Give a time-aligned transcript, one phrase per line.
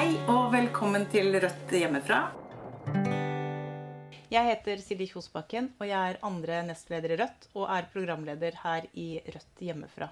[0.00, 2.18] Hei og velkommen til Rødt hjemmefra.
[4.32, 8.86] Jeg heter Silje Kjosbakken, og jeg er andre nestleder i Rødt og er programleder her
[8.96, 10.08] i Rødt hjemmefra.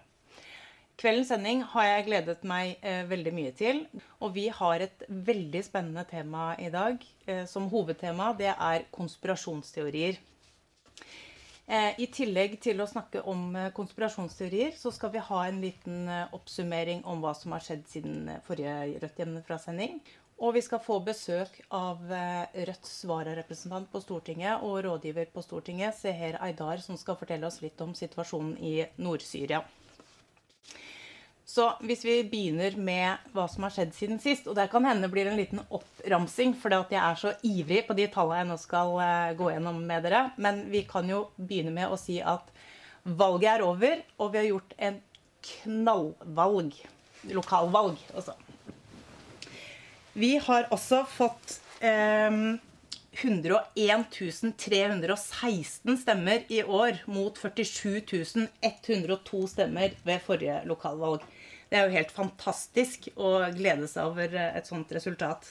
[1.00, 3.80] Kveldens sending har jeg gledet meg eh, veldig mye til.
[4.20, 7.00] Og vi har et veldig spennende tema i dag.
[7.24, 10.20] Eh, som hovedtema det er konspirasjonsteorier.
[11.68, 16.06] Eh, I tillegg til å snakke om eh, konspirasjonsteorier, så skal vi ha en liten
[16.08, 19.98] eh, oppsummering om hva som har skjedd siden forrige Rødt hjemmefra-sending.
[20.40, 26.38] Og vi skal få besøk av Rødts vararepresentant på Stortinget og rådgiver på Stortinget, Seher
[26.46, 29.64] Aydar, som skal fortelle oss litt om situasjonen i Nord-Syria.
[31.48, 35.08] Så hvis vi begynner med hva som har skjedd siden sist, og der kan hende
[35.08, 38.92] blir en liten oppramsing, for jeg er så ivrig på de tallene jeg nå skal
[39.00, 42.52] eh, gå gjennom med dere, men vi kan jo begynne med å si at
[43.08, 45.00] valget er over, og vi har gjort en
[45.48, 46.76] knallvalg.
[47.32, 48.36] Lokalvalg, altså.
[50.18, 52.60] Vi har også fått eh,
[53.24, 54.04] 101
[54.60, 58.04] 316 stemmer i år mot 47
[58.60, 61.24] 102 stemmer ved forrige lokalvalg.
[61.68, 65.44] Det er jo helt fantastisk å glede seg over et sånt resultat.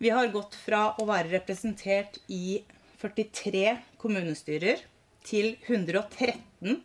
[0.00, 2.62] Vi har gått fra å være representert i
[3.00, 4.82] 43 kommunestyrer
[5.26, 6.80] til 113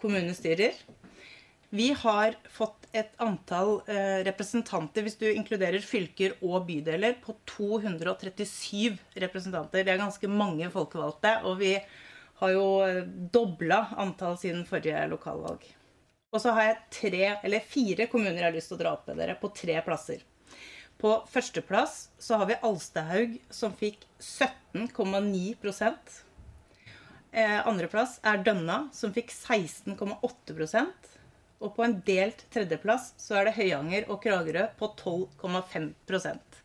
[0.00, 0.76] kommunestyrer.
[1.76, 8.96] Vi har fått et antall eh, representanter, hvis du inkluderer fylker og bydeler, på 237
[9.24, 9.84] representanter.
[9.84, 11.74] Det er ganske mange folkevalgte, og vi
[12.40, 12.68] har jo
[13.32, 15.64] dobla antall siden forrige lokalvalg.
[16.36, 19.08] Og så har jeg tre, eller fire kommuner jeg har lyst til å dra opp
[19.08, 20.20] med dere, på tre plasser.
[21.00, 26.14] På førsteplass så har vi Alstahaug, som fikk 17,9%
[27.32, 31.16] eh, Andreplass er Dønna, som fikk 16,8%
[31.64, 36.58] og på en delt tredjeplass så er det Høyanger og Kragerø på 12,5%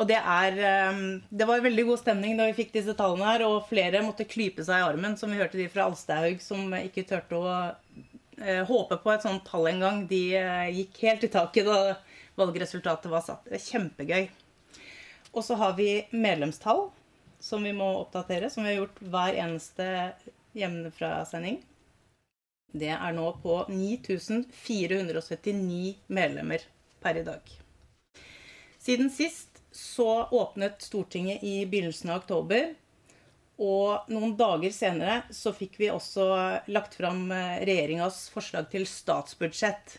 [0.00, 3.44] Og det er ehm, Det var veldig god stemning da vi fikk disse tallene her,
[3.44, 7.04] og flere måtte klype seg i armen, som vi hørte de fra Alstahaug, som ikke
[7.10, 7.74] turte å eh,
[8.68, 10.04] håpe på et sånt tall engang.
[10.10, 11.78] De eh, gikk helt i taket da
[12.40, 13.44] valgresultatet var satt.
[13.48, 14.24] Det er kjempegøy.
[15.30, 16.88] Og så har vi medlemstall
[17.40, 19.86] som vi må oppdatere, som vi har gjort hver eneste
[20.58, 21.60] hjemmefra-sending.
[22.70, 26.60] Det er nå på 9479 medlemmer
[27.02, 27.40] per i dag.
[28.80, 32.74] Siden sist så åpnet Stortinget i begynnelsen av oktober.
[33.60, 36.26] Og noen dager senere så fikk vi også
[36.72, 39.98] lagt fram eh, regjeringas forslag til statsbudsjett.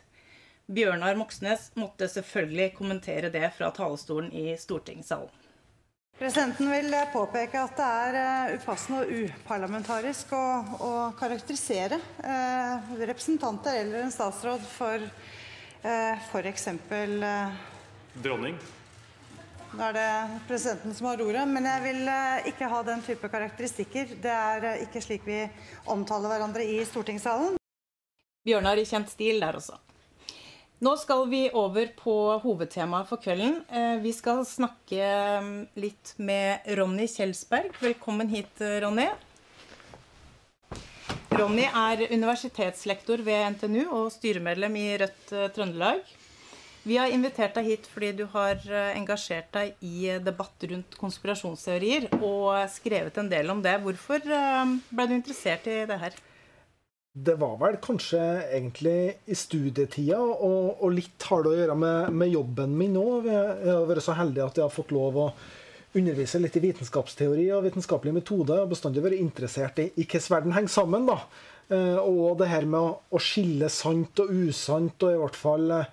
[0.71, 5.29] Bjørnar Moxnes måtte selvfølgelig kommentere det fra talerstolen i stortingssalen.
[6.17, 10.43] Presidenten vil eh, påpeke at det er eh, upassende og uparlamentarisk å,
[10.81, 16.67] å karakterisere eh, representanter eller en statsråd for eh, f.eks.
[16.97, 17.65] Eh,
[18.21, 18.57] Dronning.
[19.71, 23.29] Nå er det presidenten som har ordet, men jeg vil eh, ikke ha den type
[23.31, 24.17] karakteristikker.
[24.19, 25.45] Det er eh, ikke slik vi
[25.93, 27.55] omtaler hverandre i stortingssalen.
[28.43, 29.79] Bjørnar i kjent stil der også.
[30.83, 33.61] Nå skal vi over på hovedtemaet for kvelden.
[33.71, 35.07] Eh, vi skal snakke
[35.79, 37.71] litt med Ronny Kjelsberg.
[37.79, 38.51] Velkommen hit,
[38.83, 39.07] Ronny.
[41.31, 46.03] Ronny er universitetslektor ved NTNU og styremedlem i Rødt Trøndelag.
[46.83, 48.57] Vi har invitert deg hit fordi du har
[48.95, 53.75] engasjert deg i debatt rundt konspirasjonsteorier og skrevet en del om det.
[53.83, 56.17] Hvorfor ble du interessert i det her?
[57.11, 58.19] Det var vel kanskje
[58.55, 63.27] egentlig i studietida, og, og litt har det å gjøre med, med jobben min òg.
[63.27, 65.25] Jeg har vært så heldig at jeg har fått lov å
[65.99, 68.61] undervise litt i vitenskapsteori og vitenskapelig metode.
[68.63, 71.09] Og bestandig vært interessert i, i hvordan verden henger sammen.
[71.09, 71.17] da.
[71.75, 75.67] Eh, og det her med å, å, skille sant og usant, og i hvert fall
[75.81, 75.91] eh,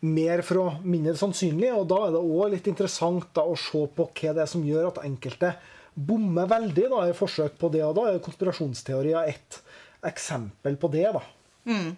[0.00, 1.72] mer fra mindre sannsynlig.
[1.74, 4.66] Og da er det òg litt interessant da, å se på hva det er som
[4.66, 5.54] gjør at enkelte
[5.98, 7.82] bommer veldig da, i forsøk på det.
[7.86, 9.60] Og da er konspirasjonsteorier ett
[10.06, 11.08] eksempel på det.
[11.16, 11.24] da.
[11.68, 11.96] Mm.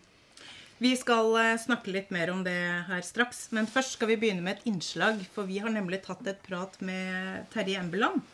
[0.80, 2.56] Vi skal eh, snakke litt mer om det
[2.88, 3.50] her straks.
[3.52, 5.20] Men først skal vi begynne med et innslag.
[5.34, 8.24] For vi har nemlig tatt et prat med Terje Embeland.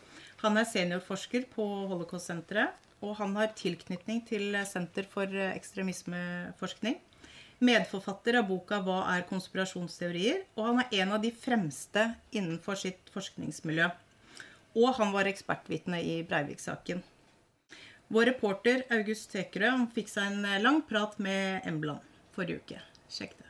[0.45, 2.85] Han er seniorforsker på Holocaust-senteret.
[3.03, 6.95] Og han har tilknytning til Senter for ekstremismeforskning.
[7.59, 13.09] Medforfatter av boka 'Hva er konspirasjonsteorier?' Og han er en av de fremste innenfor sitt
[13.13, 13.89] forskningsmiljø.
[14.75, 17.01] Og han var ekspertvitne i Breivik-saken.
[18.09, 21.99] Vår reporter August Tekerø fikk seg en eh, lang prat med Embland
[22.37, 22.81] forrige uke.
[23.09, 23.46] Sjekk det.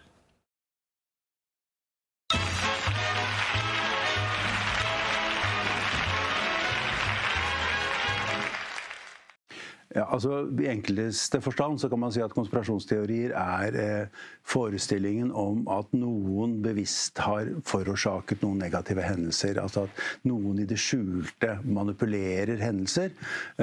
[9.98, 15.64] Ja, altså I enkleste forstand så kan man si at konspirasjonsteorier er eh, forestillingen om
[15.74, 19.58] at noen bevisst har forårsaket noen negative hendelser.
[19.64, 23.10] Altså at noen i det skjulte manipulerer hendelser.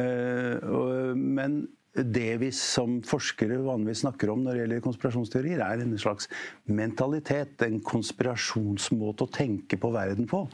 [0.00, 1.62] Eh, og, men
[1.94, 6.28] det vi som forskere vanligvis snakker om når det gjelder konspirasjonsteorier, er en slags
[6.66, 7.62] mentalitet.
[7.62, 10.44] En konspirasjonsmåte å tenke på verden på.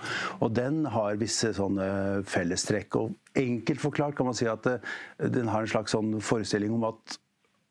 [0.40, 1.88] Og den har visse sånne
[2.28, 3.00] fellestrekk.
[3.00, 4.84] Og enkelt forklart kan man si at eh,
[5.32, 7.20] den har en slags sånn forestilling om at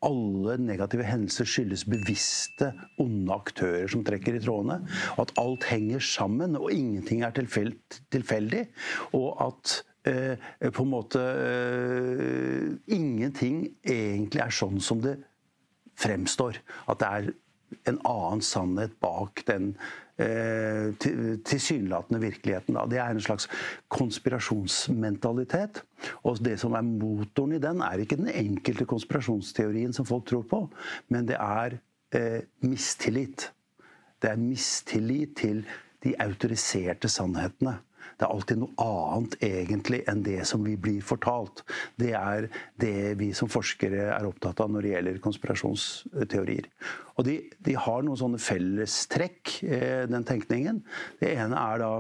[0.06, 2.72] alle negative hendelser skyldes bevisste,
[3.04, 4.80] onde aktører som trekker i trådene.
[5.20, 8.64] At alt henger sammen, og ingenting er tilfeldig.
[9.20, 15.18] Og at på en måte eh, Ingenting egentlig er sånn som det
[16.00, 16.62] fremstår.
[16.88, 17.32] At det er
[17.90, 19.74] en annen sannhet bak den
[20.22, 20.96] eh,
[21.46, 22.78] tilsynelatende virkeligheten.
[22.78, 22.86] Da.
[22.90, 23.50] Det er en slags
[23.94, 25.84] konspirasjonsmentalitet.
[26.24, 30.48] Og det som er motoren i den, er ikke den enkelte konspirasjonsteorien som folk tror
[30.50, 30.64] på,
[31.14, 31.80] men det er
[32.16, 33.52] eh, mistillit.
[34.20, 35.64] Det er mistillit til
[36.04, 37.78] de autoriserte sannhetene.
[38.20, 41.64] Det er alltid noe annet egentlig enn det som vi blir fortalt.
[42.00, 42.50] Det er
[42.82, 46.70] det vi som forskere er opptatt av når det gjelder konspirasjonsteorier.
[47.18, 50.84] Og de, de har noen sånne fellestrekk, eh, den tenkningen.
[51.22, 51.94] Det ene er da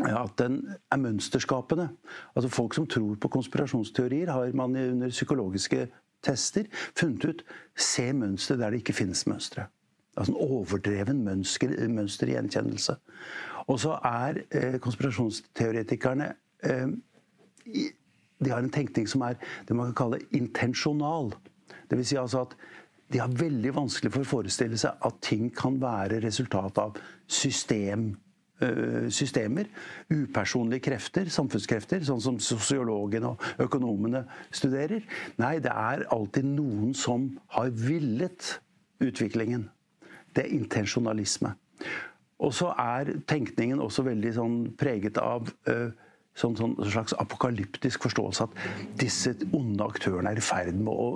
[0.00, 0.62] at den
[0.92, 1.90] er mønsterskapende.
[2.36, 5.86] Altså Folk som tror på konspirasjonsteorier, har man under psykologiske
[6.22, 7.44] tester funnet ut
[7.76, 9.66] se mønstre der det ikke finnes mønstre.
[10.16, 12.98] Altså en overdreven mønster, mønstergjenkjennelse.
[13.70, 16.32] Og så er eh, konspirasjonsteoretikerne
[16.66, 16.86] eh,
[18.42, 19.38] De har en tenkning som er
[19.68, 21.32] det man kan kalle intensjonal.
[21.90, 22.08] Dvs.
[22.08, 22.56] Si altså at
[23.12, 26.96] de har veldig vanskelig for å forestille seg at ting kan være resultat av
[27.28, 28.14] system,
[28.62, 29.68] eh, systemer.
[30.10, 35.04] Upersonlige krefter, samfunnskrefter, sånn som sosiologene og økonomene studerer.
[35.38, 38.56] Nei, det er alltid noen som har villet
[39.02, 39.68] utviklingen.
[40.32, 41.54] Det er intensjonalisme.
[42.42, 45.90] Og så er tenkningen også veldig sånn preget av uh,
[46.38, 48.60] sånn, sånn slags apokalyptisk forståelse at
[49.00, 51.08] disse onde aktørene er i ferd med å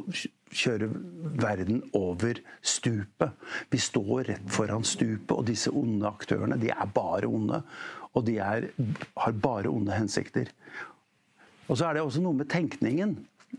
[0.57, 0.89] kjøre
[1.41, 3.33] verden over stupet.
[3.73, 7.63] Vi står rett foran stupet, og disse onde aktørene de er bare onde.
[8.17, 8.71] Og de er,
[9.17, 10.53] har bare onde hensikter.
[11.67, 13.17] Og så er det også noe med tenkningen.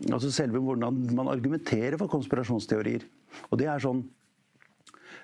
[0.08, 3.04] Altså selve hvordan man argumenterer for konspirasjonsteorier.
[3.50, 4.02] Og det er sånn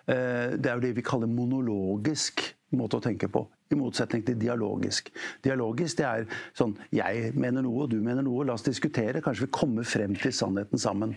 [0.06, 2.42] det er jo det vi kaller monologisk
[2.76, 3.44] måte å tenke på.
[3.72, 5.08] I motsetning til dialogisk.
[5.44, 6.24] Dialogisk det er
[6.56, 8.44] sånn Jeg mener noe, og du mener noe.
[8.46, 9.22] La oss diskutere.
[9.24, 11.14] Kanskje vi kommer frem til sannheten sammen.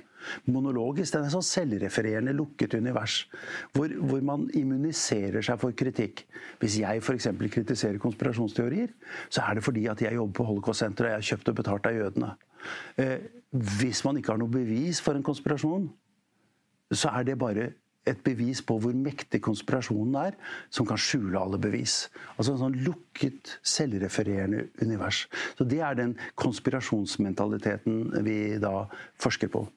[0.48, 3.20] Monologisk det er en sånn selvrefererende, lukket univers.
[3.76, 6.26] Hvor, hvor man immuniserer seg for kritikk.
[6.62, 7.30] Hvis jeg f.eks.
[7.58, 8.94] kritiserer konspirasjonsteorier,
[9.30, 11.90] så er det fordi at jeg jobber på Holocaust-senteret og jeg er kjøpt og betalt
[11.90, 12.32] av jødene.
[13.02, 13.18] Eh,
[13.78, 15.92] hvis man ikke har noe bevis for en konspirasjon,
[16.96, 17.72] så er det bare
[18.10, 20.38] et bevis på hvor mektig konspirasjonen er,
[20.74, 22.08] som kan skjule alle bevis.
[22.38, 25.26] Altså en sånn lukket, selvrefererende univers.
[25.58, 28.88] Så Det er den konspirasjonsmentaliteten vi da
[29.22, 29.68] forsker på.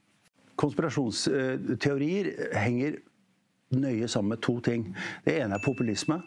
[0.60, 3.00] Konspirasjonsteorier henger
[3.70, 4.90] nøye sammen med to ting.
[5.24, 6.20] Det ene er populisme,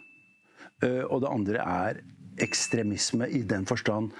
[0.81, 2.01] eh, og det andre er
[2.41, 4.11] ekstremisme i den forstand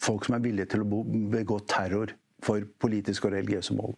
[0.00, 2.14] folk som er villige til å begå terror
[2.44, 3.96] for politiske og religiøse mål.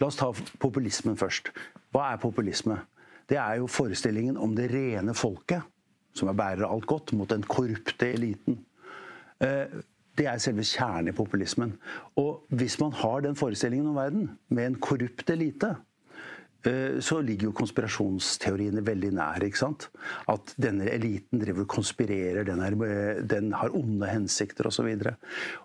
[0.00, 0.30] La oss ta
[0.62, 1.52] populismen først.
[1.94, 2.80] Hva er populisme?
[3.30, 5.62] Det er jo forestillingen om det rene folket,
[6.14, 8.58] som er bærer av alt godt, mot den korrupte eliten.
[9.42, 9.80] Eh,
[10.18, 11.74] det er selve kjernen i populismen.
[12.20, 15.72] Og hvis man har den forestillingen om verden, med en korrupt elite,
[16.66, 19.46] eh, så ligger jo konspirasjonsteoriene veldig nær.
[19.46, 19.88] ikke sant?
[20.30, 24.90] At denne eliten driver og konspirerer, den, er, den har onde hensikter osv.
[24.90, 25.14] Og, så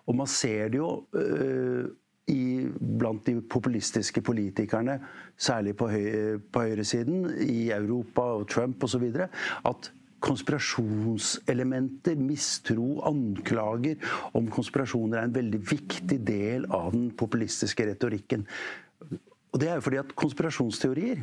[0.06, 1.90] og man ser det jo eh,
[2.30, 2.66] i,
[3.00, 4.98] blant de populistiske politikerne,
[5.40, 9.08] særlig på, høy, på høyresiden, i Europa og Trump osv.,
[9.66, 13.96] at konspirasjonselementer, mistro, anklager
[14.36, 18.46] om konspirasjoner er en veldig viktig del av den populistiske retorikken.
[19.50, 21.22] Og Det er jo fordi at konspirasjonsteorier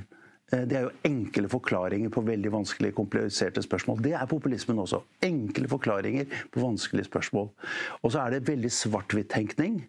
[0.51, 4.01] eh, det er jo enkle forklaringer på veldig vanskelige, kompliserte spørsmål.
[4.03, 5.03] Det er populismen også.
[5.23, 7.47] Enkle forklaringer på vanskelige spørsmål.
[8.01, 9.85] Og så er det veldig svart-hvitt-tenkning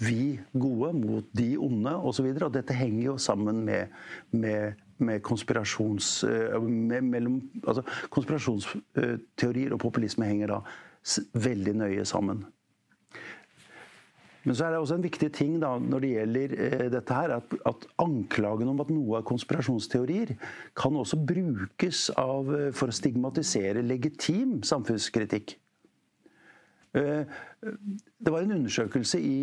[0.00, 2.32] vi gode mot de onde osv.
[2.54, 3.94] Dette henger jo sammen med,
[4.30, 6.24] med, med konspirasjons...
[6.24, 10.60] Eh, med, mellom, altså, konspirasjonsteorier og populisme henger da
[11.34, 12.44] veldig nøye sammen.
[14.44, 17.36] Men så er det også en viktig ting da, når det gjelder eh, dette her,
[17.38, 20.34] at, at, anklagen om at noe er konspirasjonsteorier,
[20.76, 25.56] kan også brukes av, eh, for å stigmatisere legitim samfunnskritikk.
[26.94, 29.38] Det var en undersøkelse i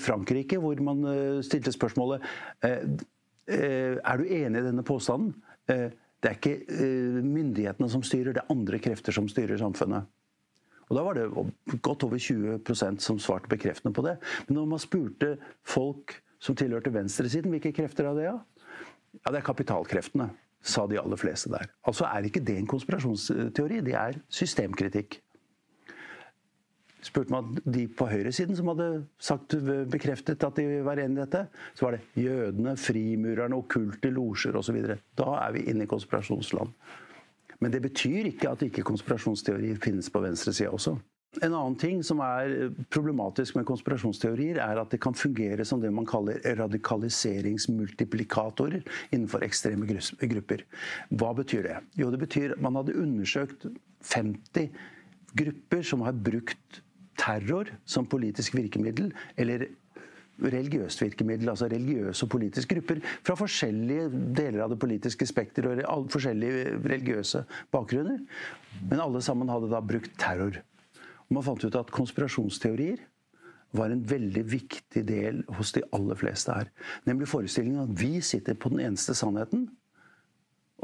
[0.00, 1.04] Frankrike hvor man
[1.44, 2.24] stilte spørsmålet
[2.64, 5.34] Er du enig i denne påstanden?
[5.68, 10.08] Det er ikke myndighetene som styrer, det er andre krefter som styrer samfunnet.
[10.88, 11.28] Og Da var det
[11.82, 14.16] godt over 20% som svarte bekreftende på det.
[14.48, 18.24] Men når man spurte folk som tilhørte venstresiden, hvilke krefter er det?
[18.28, 18.38] Ja?
[19.20, 20.30] ja, det er kapitalkreftene,
[20.64, 21.68] sa de aller fleste der.
[21.88, 25.20] Altså er ikke det en konspirasjonsteori, det er systemkritikk.
[27.04, 28.88] Spurte man de på høyresiden som hadde
[29.20, 29.52] sagt,
[29.92, 31.42] bekreftet at de var enig i dette,
[31.76, 34.78] så var det jødene, frimurerne, okkulte losjer osv.
[35.18, 36.70] Da er vi inne i konspirasjonsland.
[37.60, 40.92] Men det betyr ikke at ikke konspirasjonsteorier finnes på venstresida også.
[41.42, 45.90] En annen ting som er problematisk med konspirasjonsteorier, er at det kan fungere som det
[45.92, 50.62] man kaller radikaliseringsmultiplikatorer innenfor ekstreme grupper.
[51.10, 51.78] Hva betyr det?
[51.98, 53.66] Jo, det betyr at man hadde undersøkt
[54.14, 54.70] 50
[55.34, 56.83] grupper som har brukt
[57.18, 59.68] terror som politisk virkemiddel, eller
[60.42, 66.10] religiøst virkemiddel, altså religiøse og politiske grupper fra forskjellige deler av det politiske spekter og
[66.12, 67.44] forskjellige religiøse
[67.74, 68.18] bakgrunner.
[68.82, 70.58] Men alle sammen hadde da brukt terror.
[71.28, 73.04] Og man fant ut at konspirasjonsteorier
[73.74, 76.68] var en veldig viktig del hos de aller fleste her.
[77.08, 79.68] Nemlig forestillingen at vi sitter på den eneste sannheten.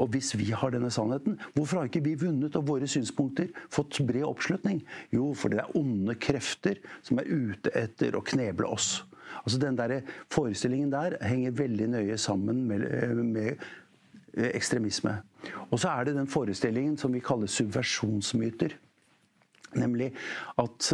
[0.01, 3.99] Og hvis vi har denne sannheten, hvorfor har ikke vi vunnet og våre synspunkter fått
[4.07, 4.81] bred oppslutning?
[5.13, 9.03] Jo, fordi det er onde krefter som er ute etter å kneble oss.
[9.43, 10.01] Altså Den der
[10.33, 12.87] forestillingen der henger veldig nøye sammen med,
[13.31, 13.61] med
[14.51, 15.19] ekstremisme.
[15.69, 18.75] Og så er det den forestillingen som vi kaller subversjonsmyter.
[19.79, 20.11] Nemlig
[20.59, 20.91] at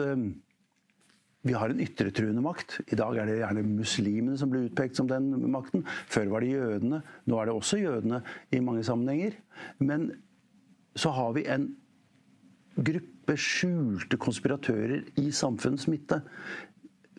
[1.48, 2.80] vi har en ytretruende makt.
[2.92, 5.86] I dag er det gjerne muslimene som blir utpekt som den makten.
[6.12, 7.02] Før var det jødene.
[7.26, 9.38] Nå er det også jødene i mange sammenhenger.
[9.80, 10.10] Men
[10.98, 11.70] så har vi en
[12.78, 16.22] gruppe skjulte konspiratører i samfunnets midte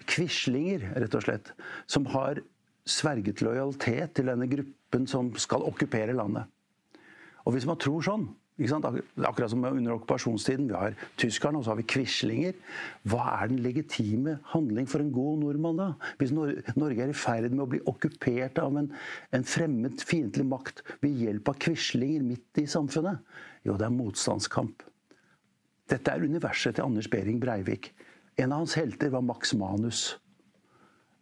[0.09, 1.51] quislinger, rett og slett,
[1.91, 2.41] som har
[2.89, 6.49] sverget lojalitet til denne gruppen som skal okkupere landet.
[7.45, 10.67] Og hvis man tror sånn Akkurat som under okkupasjonstiden.
[10.67, 12.57] Vi har tyskerne, og så har vi quislinger.
[13.07, 15.93] Hva er den legitime handling for en god nordmann, da?
[16.19, 18.91] Hvis Norge er i ferd med å bli okkupert av en,
[19.31, 23.23] en fremmed, fiendtlig makt ved hjelp av quislinger midt i samfunnet?
[23.69, 24.83] Jo, det er motstandskamp.
[25.89, 27.93] Dette er universet til Anders Behring Breivik.
[28.39, 30.19] En av hans helter var Max Manus.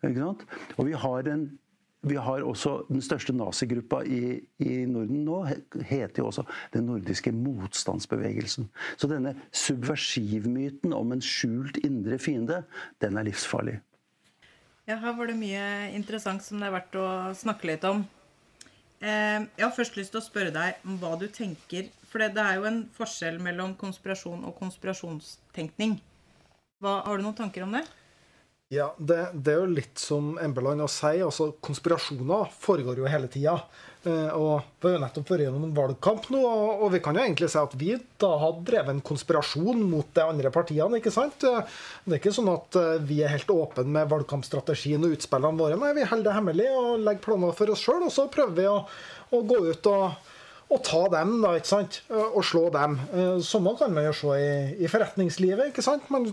[0.06, 1.46] Og vi har, en,
[2.06, 5.40] vi har også den største nazigruppa i, i, Norden nå,
[5.88, 8.68] heter jo også den nordiske motstandsbevegelsen.
[8.96, 12.62] Så denne subversivmyten om en skjult indre fiende,
[13.02, 13.80] den er livsfarlig.
[14.86, 15.64] Ja, her var det mye
[15.96, 18.04] interessant som det er verdt å snakke litt om.
[19.02, 22.40] Eh, jeg har først lyst til å spørre deg om hva du tenker For det
[22.40, 25.98] er jo en forskjell mellom konspirasjon og konspirasjonstenkning.
[26.80, 27.82] Hva, har du noen tanker om det?
[28.68, 31.20] Ja, det, det er jo litt som Embeland å si.
[31.22, 33.60] altså Konspirasjoner foregår jo hele tida.
[34.02, 37.14] Eh, og Vi har jo nettopp vært gjennom en valgkamp nå, og, og vi kan
[37.14, 40.98] jo egentlig si at vi da har drevet en konspirasjon mot de andre partiene.
[40.98, 41.46] ikke sant?
[41.46, 45.78] Det er ikke sånn at eh, vi er helt åpne med valgkampstrategien og utspillene våre.
[45.78, 48.66] Nei, vi holder det hemmelig og legger planer for oss sjøl, og så prøver vi
[48.72, 48.80] å,
[49.30, 50.34] å gå ut og
[50.66, 52.00] og ta dem, da, ikke sant?
[52.10, 52.96] og slå dem.
[53.14, 54.48] Eh, samme kan man jo se i,
[54.82, 55.70] i, forretningslivet.
[55.70, 56.08] ikke sant?
[56.10, 56.26] Man,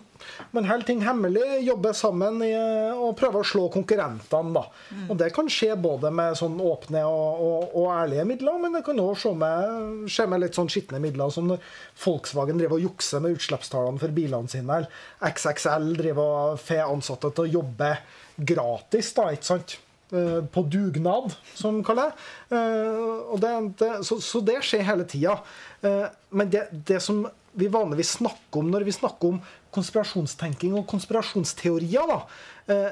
[0.56, 2.50] man holder ting hemmelig, jobber sammen i,
[2.98, 4.56] og prøver å slå konkurrentene.
[4.56, 4.64] da.
[4.90, 5.06] Mm.
[5.06, 8.82] Og Det kan skje både med sånn åpne og, og, og ærlige midler, men det
[8.88, 11.62] kan òg skje med, med litt sånn skitne midler, som når
[12.02, 14.82] Volkswagen driver og jukser med utslippstallene for bilene sine.
[14.82, 17.96] Eller XXL driver og får ansatte til å jobbe
[18.42, 19.14] gratis.
[19.14, 19.78] da, ikke sant?
[20.14, 22.12] Eh, på dugnad, som de kaller
[22.54, 23.54] eh, det.
[23.80, 25.40] det så, så, det skjer hele tida.
[25.82, 26.04] Eh,
[26.38, 27.24] men det, det, som
[27.58, 29.40] vi vanligvis snakker om når vi snakker om
[29.74, 32.84] konspirasjonstenking og konspirasjonsteorier, da,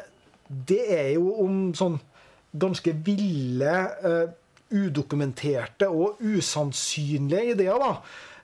[0.49, 1.99] det er jo om sånn
[2.57, 3.75] ganske ville,
[4.71, 7.77] udokumenterte og usannsynlige ideer.
[7.77, 7.93] da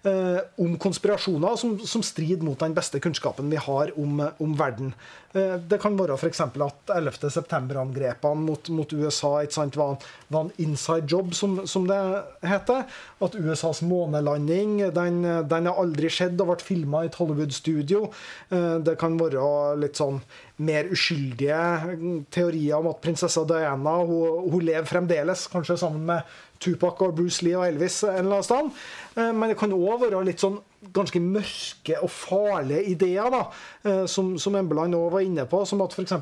[0.07, 4.93] eh, om konspirasjoner som, som, strider mot den beste kunnskapen vi har om, om verden.
[5.35, 6.41] Eh, det kan være f.eks.
[6.41, 7.29] at 11.
[7.33, 9.97] september-angrepene mot, mot, USA sant, var,
[10.33, 11.99] var, en inside job, som, som, det
[12.47, 12.87] heter.
[13.23, 18.07] At USAs månelanding den, den har aldri skjedd og ble filma i et Hollywood-studio.
[18.49, 20.21] Eh, det kan være litt sånn
[20.57, 21.57] mer uskyldige
[22.33, 27.45] teorier om at prinsessa Diana hun, hun lever fremdeles, kanskje sammen med Tupac og Bruce
[27.45, 28.71] Lee og Elvis en eller annen sted.
[29.17, 30.59] Eh, men det kan òg være litt sånn
[30.93, 33.43] ganske mørke og farlige ideer, da,
[33.83, 35.63] eh, som, som Embeland òg var inne på.
[35.67, 36.17] Som at f.eks.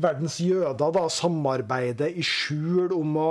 [0.00, 3.30] verdens jøder da samarbeider i skjul om å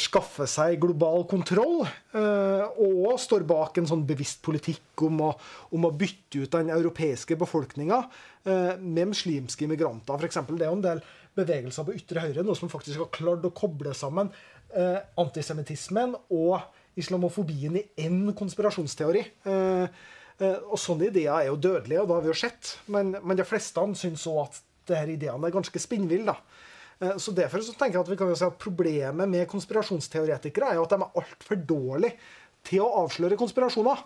[0.00, 1.82] skaffe seg global kontroll.
[2.16, 5.28] Og står bak en sånn bevisst politikk om å,
[5.76, 7.98] om å bytte ut den europeiske befolkninga
[8.46, 10.40] med muslimske immigranter, f.eks.
[10.48, 11.04] Det er jo en del
[11.36, 14.30] bevegelser på ytre høyre noe som faktisk har klart å koble sammen
[15.16, 16.60] antisemittismen og
[16.98, 19.22] islamofobien i én konspirasjonsteori.
[19.54, 22.72] Og Sånne ideer er jo dødelige, og det har vi jo sett.
[22.92, 24.58] Men, men de fleste syns òg at
[24.90, 26.34] disse ideene er ganske spinnville.
[27.00, 30.72] Eh, så derfor så tenker jeg at vi kan jo si at Problemet med konspirasjonsteoretikere
[30.72, 32.16] er jo at de er altfor dårlige
[32.66, 34.04] til å avsløre konspirasjoner.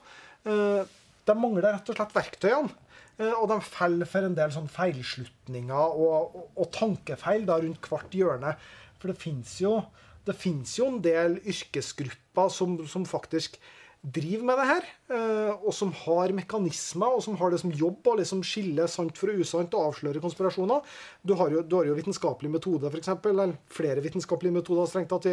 [0.50, 0.82] Eh,
[1.28, 2.74] de mangler rett og slett verktøyene.
[3.20, 7.90] Eh, og de faller for en del sånn feilslutninger og, og, og tankefeil da rundt
[7.90, 8.56] hvert hjørne.
[9.00, 9.78] For det fins jo,
[10.26, 13.60] jo, en del yrkesgrupper som, som faktisk
[14.00, 18.06] driver med det her, eh, og som har mekanismer, og som har det som jobb
[18.08, 20.80] å liksom skille sant fra usant og avsløre konspirasjoner.
[21.20, 25.28] Du har jo, du har jo vitenskapelig metode, f.eks., eller flere vitenskapelige metoder strengt tatt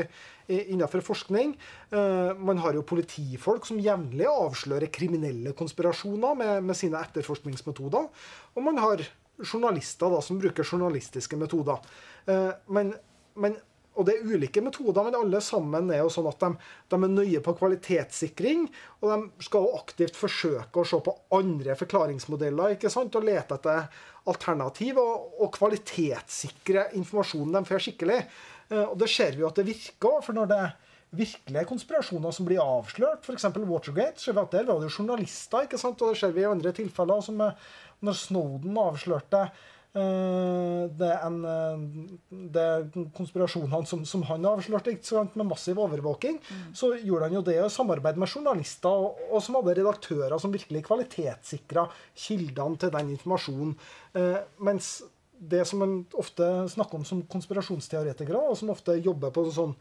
[0.52, 1.56] innenfor forskning.
[1.96, 8.12] Eh, man har jo politifolk som jevnlig avslører kriminelle konspirasjoner med, med sine etterforskningsmetoder.
[8.58, 9.06] Og man har
[9.38, 11.80] journalister da, som bruker journalistiske metoder.
[12.28, 12.92] Eh, men,
[13.40, 13.56] men
[13.98, 16.50] og det er ulike metoder, men alle sammen er jo sånn at de,
[16.94, 18.68] de, er nøye på kvalitetssikring.
[19.02, 23.18] Og de skal jo aktivt forsøke å se på andre forklaringsmodeller ikke sant?
[23.18, 23.88] og lete etter
[24.30, 25.00] alternativ.
[25.02, 28.20] Og, og kvalitetssikre informasjonen de får skikkelig.
[28.70, 30.20] Eh, og det ser vi jo at det virker.
[30.26, 30.62] For når det
[31.18, 33.50] virkelige konspirasjoner som blir avslørt, f.eks.
[33.58, 35.66] Watergate, ser vi at der var det jo journalister.
[35.66, 36.06] ikke sant?
[36.06, 41.38] Og det ser vi i andre tilfeller, som når Snowden avslørte Eh, det er, en,
[41.48, 42.86] eh, det er
[43.18, 44.96] konspirasjonene som, som, han avslørte,
[45.34, 46.40] med massiv overvåking.
[46.40, 46.64] Mm.
[46.78, 50.54] Så gjorde han jo det i samarbeid med journalister, og, og, som hadde redaktører som
[50.54, 53.78] virkelig kvalitetssikra kildene til den informasjonen.
[54.18, 54.98] Eh, mens
[55.38, 59.76] det som man ofte snakker om som konspirasjonsteoretikere, og som ofte jobber på sånn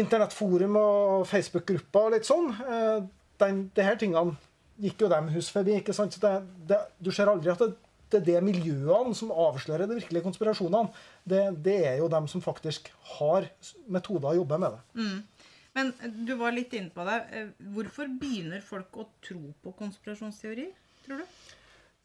[0.00, 3.02] internettforum og Facebook-grupper og litt sånn, eh,
[3.42, 4.36] den, de her tingene
[4.80, 5.76] gikk jo dem hus forbi.
[5.80, 6.14] ikke sant?
[6.14, 6.34] Så det,
[6.70, 7.74] det, du ser aldri at det
[8.10, 10.90] det er det miljøene som avslører de virkelige konspirasjonene.
[11.24, 13.48] Det, det, er jo dem som faktisk har
[13.90, 15.02] metoder å jobbe med det.
[15.02, 15.46] Mm.
[15.78, 15.94] Men
[16.26, 17.20] du var litt inne på det.
[17.36, 20.74] Eh, hvorfor begynner folk å tro på konspirasjonsteorier,
[21.06, 21.40] tror du?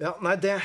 [0.03, 0.57] Ja, nei, det,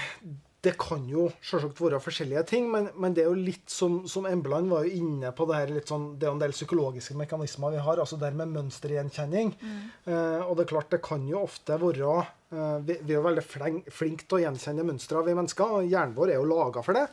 [0.64, 4.26] det kan jo selvsagt være forskjellige ting, men, men, det er jo litt som, som
[4.28, 7.76] Embland var jo inne på det her litt sånn, det er en del psykologiske mekanismer
[7.76, 9.54] vi har, altså det med mønstergjenkjenning.
[9.56, 9.80] Mm.
[10.10, 13.26] Eh, og det er klart, det kan jo ofte være eh, vi, vi, er jo
[13.28, 15.76] veldig flinke til å gjenkjenne mønstre, vi mennesker.
[15.78, 17.06] og Hjernen vår er jo laga for det.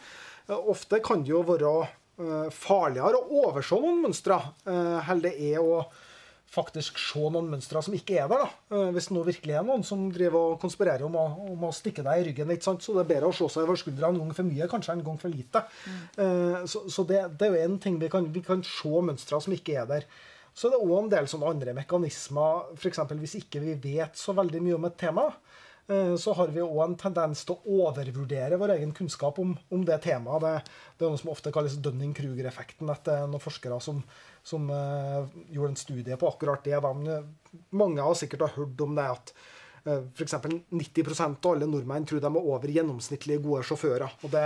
[0.47, 5.35] Eh, ofte kan det jo være eh, farligere å overse noen mønstre eh, enn det
[5.51, 5.81] er å
[6.47, 8.45] faktisk se noen mønstre som ikke er der.
[8.45, 8.77] da.
[8.77, 11.73] Eh, hvis det nå virkelig er noen som driver og konspirerer om å, om å
[11.75, 12.53] stikke deg i ryggen.
[12.55, 12.85] ikke sant?
[12.85, 15.03] Så det er bedre å se seg over skuldra en gang for mye kanskje en
[15.09, 15.65] gang for lite.
[16.15, 16.63] Mm.
[16.71, 19.55] Så, så det, det, er jo en ting vi kan, vi kan se mønstre som
[19.57, 20.07] ikke er der.
[20.57, 23.03] Så det er òg en del sånne andre mekanismer, f.eks.
[23.13, 25.27] hvis ikke vi vet så veldig mye om et tema.
[25.87, 29.85] Eh, så har vi òg en tendens til å overvurdere vår egen kunnskap om, om
[29.85, 30.41] det temaet.
[30.41, 32.89] Det, det, er noe som ofte kalles Dunning-Kruger-effekten.
[32.89, 34.01] Det er noen forskere som
[34.47, 36.79] som uh, gjorde en studie på akkurat det.
[36.79, 37.17] De,
[37.75, 39.33] mange har sikkert hørt om det at
[39.87, 40.35] f.eks.
[40.69, 44.17] 90% av alle nordmenn tror de er over gjennomsnittlig gode sjåfører.
[44.21, 44.45] Og det,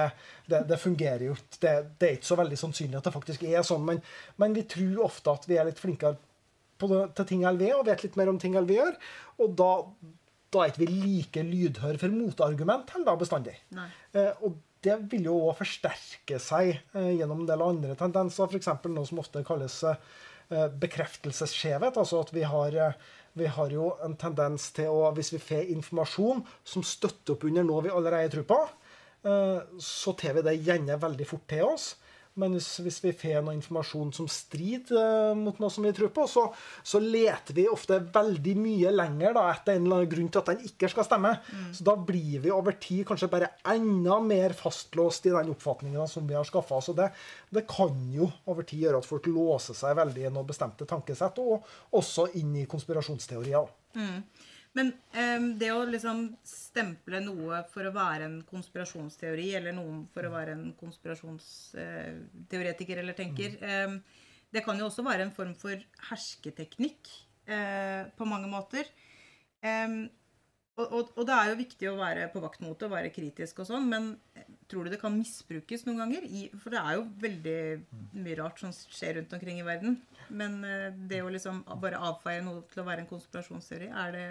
[0.51, 3.65] det, det fungerer jo det, det, er ikke så veldig sannsynlig at det faktisk er
[3.67, 4.01] sånn, men,
[4.41, 6.19] men vi tror ofte at vi er litt flinkere
[6.81, 8.97] til ting enn vi er, og vet litt mer om ting enn vi gjør.
[9.43, 9.71] Og da,
[10.53, 13.57] da er ikke vi like lydhøre for motargument heller bestandig.
[14.17, 18.71] Eh, og det vil jo òg forsterke seg eh, gjennom en del andre tendenser, f.eks.
[18.89, 21.99] noe som ofte kalles eh, bekreftelsesskjevhet.
[22.01, 25.71] Altså at vi har, eh, vi har jo en tendens til å, hvis vi får
[25.75, 28.59] informasjon som støtter opp under noe vi allerede tror på,
[29.21, 31.91] så tar vi det gjerne veldig fort til oss.
[32.39, 36.13] Men hvis, hvis, vi får noe informasjon som strider uh, mot noe som vi tror
[36.15, 36.45] på, så,
[36.79, 40.51] så, leter vi ofte veldig mye lenger da, etter en eller annen grunn til at
[40.53, 41.33] den ikke skal stemme.
[41.51, 41.65] Mm.
[41.75, 46.29] Så da blir vi over tid kanskje bare enda mer fastlåst i den oppfatninga som
[46.29, 46.91] vi har skaffa oss.
[46.93, 47.09] Og det,
[47.51, 51.43] det, kan jo over tid gjøre at folk låser seg veldig i noen bestemte tankesett,
[51.43, 51.67] og
[51.99, 53.67] også inn i konspirasjonsteorier.
[53.99, 54.23] Mm.
[54.77, 60.25] Men um, det å liksom stemple noe for å være en konspirasjonsteori, eller noen for
[60.27, 64.01] å være en konspirasjonsteoretiker eller tenker, um,
[64.51, 65.75] det kan jo også være en form for
[66.09, 67.01] hersketeknikk
[67.51, 68.85] uh, på mange måter.
[69.59, 70.09] Um,
[70.79, 73.13] og, og, og, det er jo viktig å være på vakt mot det og være
[73.13, 74.03] kritisk og sånn, men
[74.71, 76.21] tror du det kan misbrukes noen ganger?
[76.23, 77.61] I, for det er jo veldig
[78.23, 79.99] mye rart som skjer rundt omkring i verden.
[80.31, 80.63] Men
[81.11, 84.27] det å liksom bare avfeie noe til å være en konspirasjonsteori, er det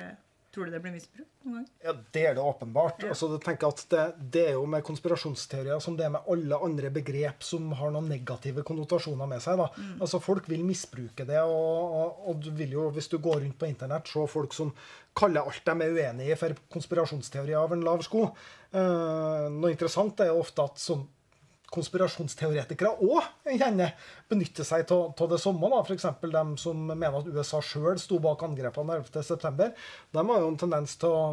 [0.51, 1.67] Tror du det blir misbrukt noen gang?
[1.85, 3.05] Ja, Det er det åpenbart.
[3.07, 6.59] Altså, jeg tenker at det, det, er jo med konspirasjonsteorier som det er med alle
[6.67, 9.61] andre begrep som har noen negative konnotasjoner med seg.
[9.63, 9.69] da.
[9.77, 9.93] Mm.
[10.01, 11.39] Altså, Folk vil misbruke det.
[11.45, 14.75] Og, og, og, du vil jo, hvis du går rundt på internett, se folk som
[15.15, 18.27] kaller alt de er uenig i, for konspirasjonsteorier av en lav sko.
[18.75, 21.07] Uh, noe interessant er jo ofte at sånn
[21.75, 23.93] konspirasjonsteoretikere òg gjerne
[24.31, 25.71] benytter seg av det samme.
[25.85, 26.09] F.eks.
[26.23, 29.71] de som mener at USA sjøl sto bak angrepene 11.9.
[30.13, 31.25] De har jo en tendens til å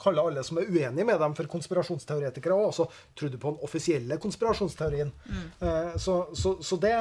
[0.00, 2.56] kalle alle som er uenige med dem, for konspirasjonsteoretikere.
[2.56, 2.86] Og også
[3.18, 5.12] trodde på den offisielle konspirasjonsteorien.
[5.26, 5.44] Mm.
[5.60, 6.94] Eh, så, så, så det,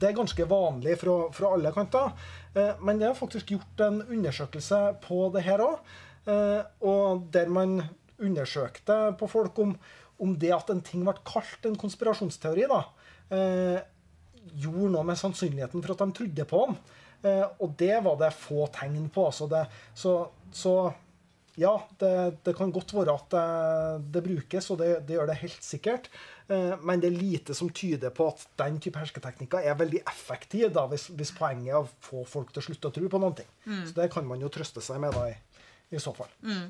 [0.00, 2.16] det, er ganske vanlig fra, fra alle kanter.
[2.54, 5.94] Eh, men det er faktisk gjort en undersøkelse på det her òg,
[6.32, 7.78] eh, og der man
[8.16, 9.76] undersøkte på folk om
[10.22, 12.82] om det at en ting ble kalt en konspirasjonsteori, da,
[13.34, 13.80] eh,
[14.56, 16.78] gjorde noe med sannsynligheten for at de trodde på den.
[17.26, 19.26] Eh, og det var det få tegn på.
[19.30, 19.64] Altså det,
[19.96, 20.14] så,
[20.54, 20.74] så,
[21.58, 22.12] ja, det,
[22.46, 23.44] det, kan godt være at det,
[24.14, 26.08] det brukes, og det, det, gjør det helt sikkert.
[26.48, 30.70] Eh, men det er lite som tyder på at den type hersketeknikker er veldig effektiv
[30.76, 33.48] da, hvis, hvis, poenget er å få folk til å slutte å tro på noe.
[33.66, 33.84] Mm.
[33.88, 35.62] Så det kan man jo trøste seg med da, i,
[35.96, 36.30] i så fall.
[36.46, 36.68] Mm.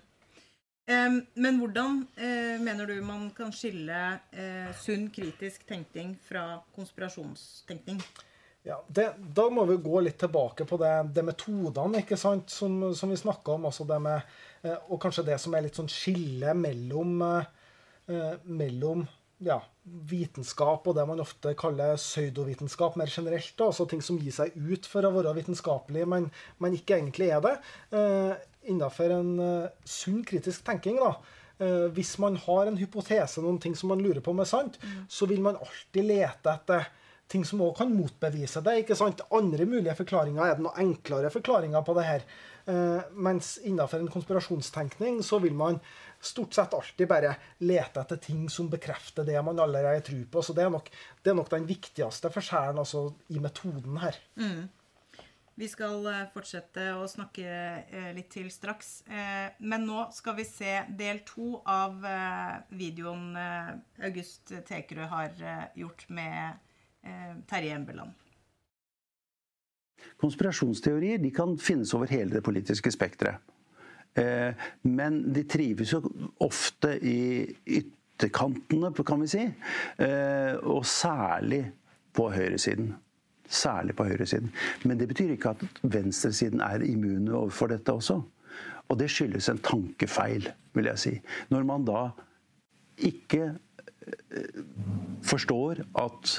[0.87, 7.99] Men hvordan eh, mener du man kan skille eh, sunn kritisk tenkning fra konspirasjonstenkning?
[8.67, 13.19] Ja, det, Da må vi gå litt tilbake på det, det metodene som, som vi
[13.19, 13.67] snakka om.
[13.67, 17.19] Altså det med, eh, og kanskje det som er litt sånn skille mellom,
[18.47, 19.07] mellom
[19.43, 23.59] ja, vitenskap og det man ofte kaller pseudovitenskap mer generelt.
[23.59, 26.31] Altså ting som gir seg ut for å være vitenskapelig, men,
[26.63, 27.57] men ikke egentlig er det
[28.67, 31.15] innenfor en uh, sunn kritisk tenking, da,
[31.63, 34.79] uh, hvis man har en hypotese, noen ting som man lurer på om er sant,
[34.83, 35.03] mm.
[35.09, 36.89] så vil man alltid lete etter
[37.31, 38.81] ting som òg kan motbevise det.
[38.83, 39.25] ikke sant?
[39.35, 42.27] Andre mulige forklaringer er det noen enklere forklaringer på det her.
[42.67, 45.81] Uh, mens innenfor en konspirasjonstenkning så vil man
[46.23, 50.43] stort sett alltid bare lete etter ting som bekrefter det man allerede tror på.
[50.43, 50.91] Så det er nok,
[51.23, 54.19] det er nok den viktigste forskjellen altså, i metoden her.
[54.39, 54.67] Mm.
[55.57, 59.01] Vi skal eh, fortsette å snakke eh, litt til straks.
[59.09, 62.05] Eh, men nå skal vi se del to av
[62.77, 63.33] videoen
[64.05, 65.33] August Tekerø har
[65.79, 66.63] gjort med
[67.49, 68.13] Terje Embeland.
[70.21, 73.41] Konspirasjonsteorier kan finnes over hele det politiske spekteret.
[74.83, 76.01] Men de trives jo
[76.43, 77.45] ofte i
[77.79, 79.45] ytterkantene, kan vi si.
[80.65, 81.63] Og særlig
[82.17, 82.95] på høyresiden.
[83.49, 84.51] Særlig på høyresiden.
[84.85, 88.21] Men det betyr ikke at venstresiden er immune overfor dette også.
[88.89, 91.15] Og det skyldes en tankefeil, vil jeg si.
[91.51, 92.09] Når man da
[92.99, 94.61] ikke eh,
[95.27, 96.37] forstår at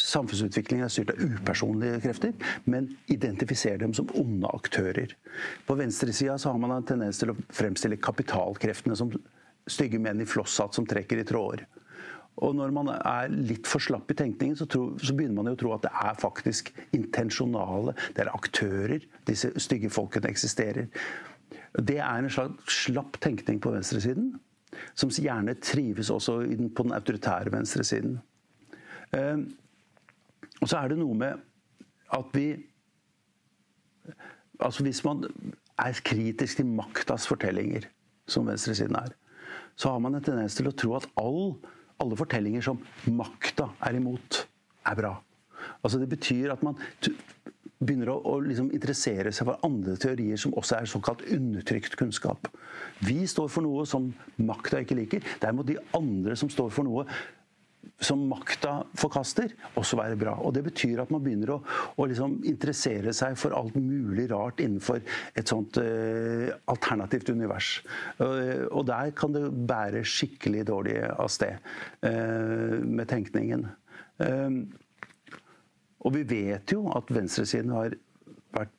[0.00, 2.32] samfunnsutviklingen er styrt av upersonlige krefter,
[2.70, 5.12] men identifiserer dem som onde aktører.
[5.66, 9.12] På venstresida har man en tendens til å fremstille kapitalkreftene som
[9.70, 11.66] stygge menn i flosshatt som trekker i tråder.
[12.40, 15.56] Og når man er litt for slapp i tenkningen, så, tro, så, begynner man jo
[15.56, 20.88] å tro at det er faktisk intensjonale, det er aktører disse stygge folkene eksisterer.
[21.76, 24.32] Det er en slags slapp tenkning på venstresiden,
[24.98, 26.40] som gjerne trives også
[26.74, 28.18] på den autoritære venstresiden.
[29.16, 29.48] Ehm,
[30.60, 31.46] og så er det noe med
[32.16, 32.50] at vi
[34.60, 35.22] Altså hvis man
[35.80, 37.86] er kritisk til maktas fortellinger,
[38.28, 39.14] som venstresiden er,
[39.72, 41.54] så har man en tendens til å tro at all
[42.00, 42.80] alle fortellinger som
[43.16, 44.44] makta er imot,
[44.88, 45.14] er bra.
[45.84, 46.78] Altså Det betyr at man
[47.80, 52.48] begynner å, å liksom interessere seg for andre teorier som også er såkalt undertrykt kunnskap.
[53.04, 55.24] Vi står for noe som makta ikke liker.
[55.40, 57.06] Derimot de andre som står for noe
[58.00, 60.34] som makta forkaster, også være bra.
[60.44, 61.58] Og Det betyr at man begynner å,
[62.00, 65.02] å liksom interessere seg for alt mulig rart innenfor
[65.36, 67.72] et sånt uh, alternativt univers.
[68.20, 71.60] Uh, og der kan det bære skikkelig dårlig av sted
[72.04, 73.68] uh, med tenkningen.
[76.00, 77.94] og vi vet jo at venstresiden har
[78.52, 78.74] vært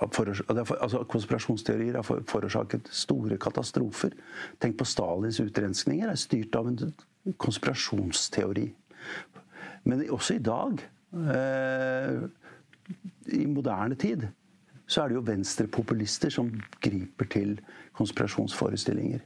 [0.00, 4.14] altså Konspirasjonsteorier har forårsaket store katastrofer.
[4.60, 6.08] Tenk på Stalins utrenskninger.
[6.08, 6.94] er styrt av en
[7.36, 8.68] konspirasjonsteori.
[9.84, 10.78] Men også i dag,
[11.12, 12.20] eh,
[13.26, 14.28] i moderne tid,
[14.86, 17.58] så er det jo venstrepopulister som griper til
[17.92, 19.20] konspirasjonsforestillinger.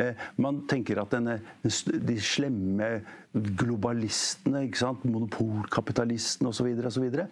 [0.00, 2.88] Eh, man tenker at denne, de slemme
[3.34, 4.64] globalistene,
[5.06, 6.70] monopolkapitalistene osv.
[6.74, 7.26] Eh,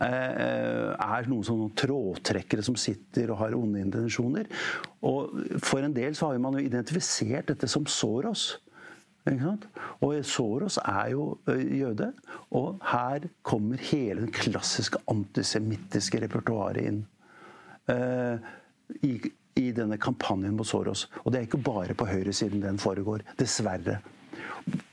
[0.00, 4.48] er noen sånne trådtrekkere som sitter og har onde intensjoner.
[5.06, 8.54] Og for en del så har man jo identifisert dette som Soros.
[9.26, 12.12] Og Soros er jo jøde,
[12.54, 17.00] og her kommer hele den klassiske antisemittiske repertoaret inn.
[19.02, 19.16] I,
[19.56, 21.06] i denne kampanjen mot Soros.
[21.24, 23.24] Og det er ikke bare på høyresiden den foregår.
[23.40, 24.00] Dessverre.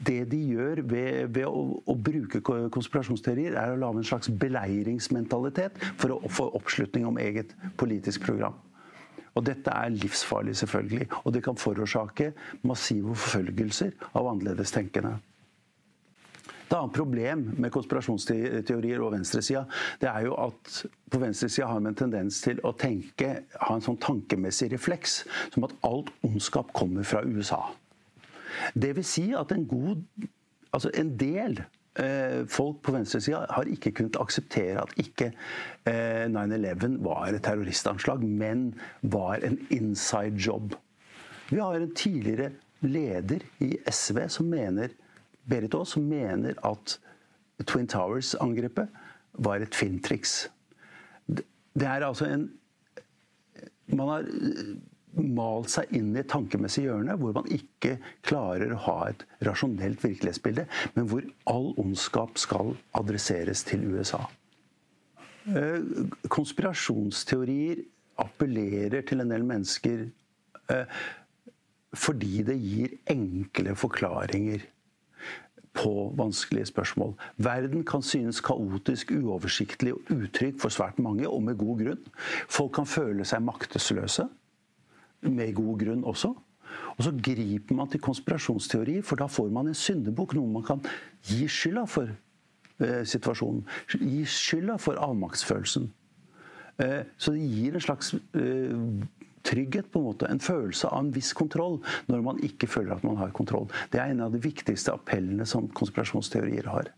[0.05, 5.79] Det de gjør ved, ved å, å, bruke konspirasjonsteorier, er å lage en slags beleiringsmentalitet
[5.97, 8.55] for å få oppslutning om eget politisk program.
[9.33, 11.09] Og dette er livsfarlig, selvfølgelig.
[11.23, 12.31] Og det kan forårsake
[12.69, 15.17] massive forfølgelser av annerledes tenkende.
[16.73, 19.61] Et annet problem med konspirasjonsteorier og venstresida,
[20.01, 20.79] det er jo at
[21.13, 25.19] på venstresida har man en tendens til å tenke, ha en sånn tankemessig refleks
[25.53, 27.61] som at alt ondskap kommer fra USA.
[28.73, 30.01] Det vil si at en god
[30.73, 31.59] Altså en del
[32.01, 35.27] eh, folk på venstresida har ikke kunnet akseptere at ikke
[35.85, 38.71] eh, 9-11 var et terroristanslag, men
[39.05, 40.73] var en inside job.
[41.51, 44.97] Vi har en tidligere leder i SV som mener
[45.49, 46.97] Berit Aas mener at
[47.67, 48.89] Twin Towers-angrepet
[49.43, 50.47] var et filmtriks.
[51.27, 52.49] Det er altså en
[53.93, 54.75] Man har eh,
[55.19, 60.01] malt seg inn i et tankemessig hjørne hvor man ikke klarer å ha et rasjonelt
[60.01, 60.63] virkelighetsbilde,
[60.95, 64.21] men hvor all ondskap skal adresseres til USA.
[65.51, 65.83] Eh,
[66.31, 67.83] konspirasjonsteorier
[68.23, 70.07] appellerer til en del mennesker
[70.71, 71.03] eh,
[71.93, 74.63] fordi det gir enkle forklaringer
[75.73, 77.13] på vanskelige spørsmål.
[77.37, 82.03] Verden kan synes kaotisk, uoversiktlig og utrygg for svært mange, og med god grunn.
[82.49, 84.27] Folk kan føle seg maktesløse,
[85.21, 86.33] med god grunn også.
[86.97, 90.83] Og så griper man til konspirasjonsteori, for da får man en syndebukk, noe man kan
[91.25, 92.09] gi skylda for
[92.79, 93.65] eh, situasjonen.
[93.97, 95.89] Gi skylda for avmaktsfølelsen.
[96.81, 98.77] Eh, så det gir en slags eh,
[99.43, 101.79] trygghet, på en måte, en følelse av en viss kontroll,
[102.11, 103.69] når man ikke føler at man har kontroll.
[103.91, 106.91] Det er en av de viktigste appellene som konspirasjonsteorier har.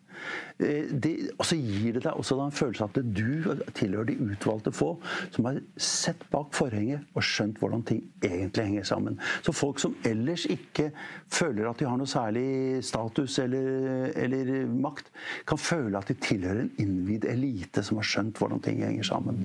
[0.64, 0.92] Eh,
[1.36, 4.94] og så gir det deg også en følelse av at du tilhører de utvalgte få
[5.36, 9.20] som har sett bak forhenget og skjønt hvordan ting egentlig henger sammen.
[9.44, 10.90] Så folk som ellers ikke
[11.32, 12.48] føler at de har noe særlig
[12.88, 15.12] status eller, eller makt,
[15.48, 19.44] kan føle at de tilhører en innvidd elite som har skjønt hvordan ting henger sammen.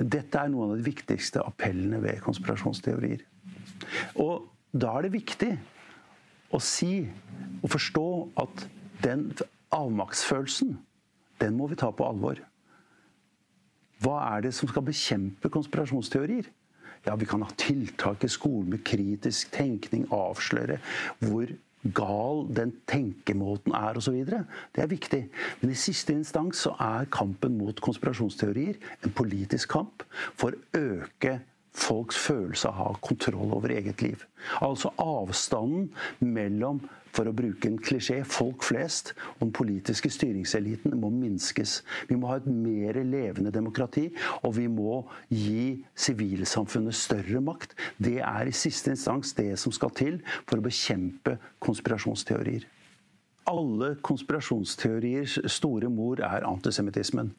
[0.00, 3.24] Dette er noen av de viktigste appellene ved konspirasjonsteorier.
[4.22, 5.52] Og da er det viktig
[6.54, 7.04] å si
[7.62, 8.08] og forstå
[8.42, 8.66] at
[9.04, 9.28] den
[9.76, 10.76] avmaktsfølelsen,
[11.40, 12.40] den må vi ta på alvor.
[14.04, 16.48] Hva er det som skal bekjempe konspirasjonsteorier?
[17.06, 20.80] Ja, Vi kan ha tiltak i skolen med kritisk tenkning, avsløre
[21.20, 21.52] hvor
[21.94, 24.16] gal den tenkemåten er osv.
[24.26, 25.28] Det er viktig.
[25.60, 30.02] Men i siste instans så er kampen mot konspirasjonsteorier en politisk kamp
[30.34, 31.38] for å øke
[31.76, 34.22] folks følelse av å ha kontroll over eget liv.
[34.64, 36.80] Altså avstanden mellom
[37.16, 41.78] for å bruke en klisjé, folk flest og den politiske styringseliten må minskes.
[42.10, 44.10] Vi må ha et mer levende demokrati,
[44.42, 45.00] og vi må
[45.32, 47.76] gi sivilsamfunnet større makt.
[47.96, 52.66] Det er i siste instans det som skal til for å bekjempe konspirasjonsteorier.
[53.46, 57.30] Alle konspirasjonsteoriers store mor er antisemittismen.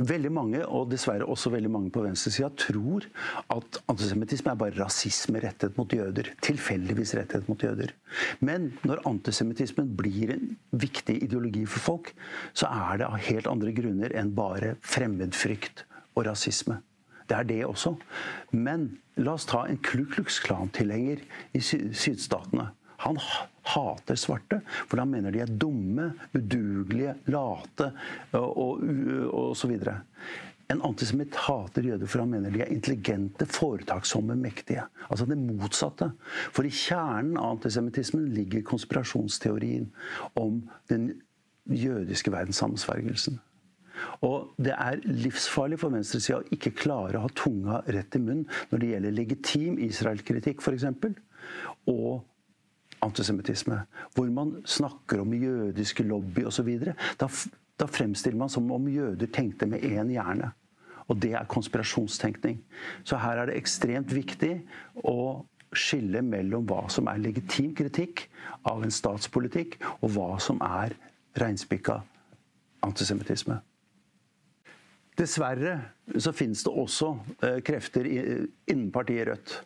[0.00, 3.04] Veldig mange, og dessverre også veldig mange på venstresida, tror
[3.52, 6.30] at antisemittisme er bare rasisme rettet mot jøder.
[6.40, 7.92] Tilfeldigvis rettet mot jøder.
[8.40, 12.14] Men når antisemittismen blir en viktig ideologi for folk,
[12.56, 15.84] så er det av helt andre grunner enn bare fremmedfrykt
[16.16, 16.80] og rasisme.
[17.28, 17.94] Det er det også.
[18.56, 18.88] Men
[19.20, 21.20] la oss ta en Klu Klux Klan-tilhenger
[21.52, 22.70] i sydstatene.
[23.04, 23.18] Han
[23.70, 27.90] hater svarte, for han mener de er dumme, udugelige, late
[28.36, 28.84] og,
[29.30, 30.00] og, så videre.
[30.70, 34.84] En antisemitt hater jøder for han mener de er intelligente, foretaksomme, mektige.
[35.08, 36.12] Altså det motsatte.
[36.54, 39.88] For i kjernen av antisemittismen ligger konspirasjonsteorien
[40.38, 41.10] om den
[41.66, 43.40] jødiske verdenssammensvergelsen.
[44.24, 48.46] Og det er livsfarlig for venstresida å ikke klare å ha tunga rett i munnen
[48.70, 50.86] når det gjelder legitim Israel-kritikk, f.eks.
[51.90, 52.22] Og
[53.04, 53.82] antisemittisme,
[54.14, 56.68] hvor man snakker om jødiske lobby osv.
[57.20, 57.28] Da,
[57.80, 60.52] da fremstiller man som om jøder tenkte med én hjerne.
[61.10, 62.60] Og det er konspirasjonstenkning.
[63.04, 64.60] Så her er det ekstremt viktig
[65.02, 65.42] å
[65.74, 68.26] skille mellom hva som er legitim kritikk
[68.66, 70.94] av en statspolitikk, og hva som er
[71.38, 72.00] reinspikka
[72.86, 73.60] antisemittisme.
[75.18, 75.72] Dessverre
[76.22, 77.10] så finnes det også
[77.44, 79.56] eh, krefter innen partiet Rødt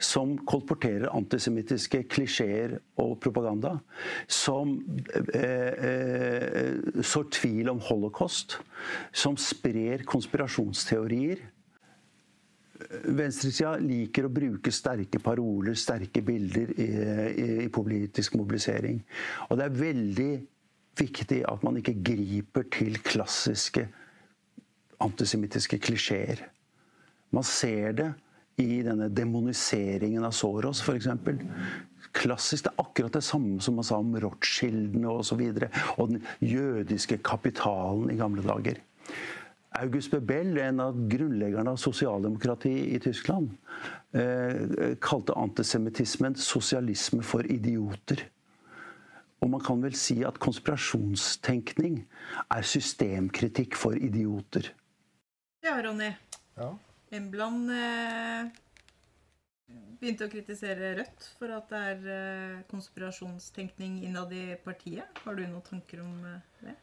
[0.00, 3.76] som kolporterer antisemittiske klisjeer og propaganda.
[4.30, 4.78] Som
[5.34, 8.58] eh, eh, sår tvil om holocaust.
[9.12, 11.42] Som sprer konspirasjonsteorier.
[13.12, 19.02] Venstresida liker å bruke sterke paroler, sterke bilder i, i, i politisk mobilisering.
[19.50, 20.30] Og det er veldig
[21.00, 23.86] viktig at man ikke griper til klassiske
[25.04, 26.42] antisemittiske klisjeer.
[27.30, 28.08] Man ser det
[28.60, 31.08] i denne demoniseringen av Soros, f.eks.
[32.16, 32.66] Klassisk.
[32.66, 35.20] Det er akkurat det samme som man sa om Rothschildene osv.
[35.20, 38.80] Og, så videre, og den jødiske kapitalen i gamle dager.
[39.78, 43.52] August Bebel, en av grunnleggerne av sosialdemokratiet i Tyskland,
[44.12, 48.26] eh, kalte antisemittismen 'sosialisme for idioter'.
[49.40, 52.04] Og man kan vel si at konspirasjonstenkning
[52.50, 54.74] er systemkritikk for idioter.
[55.60, 56.12] Ja, Ronny.
[56.56, 56.70] Ja.
[57.10, 58.46] Embland eh,
[60.00, 65.20] begynte å kritisere Rødt for at det er eh, konspirasjonstenkning innad i partiet.
[65.24, 66.76] Har du noen tanker om eh, det?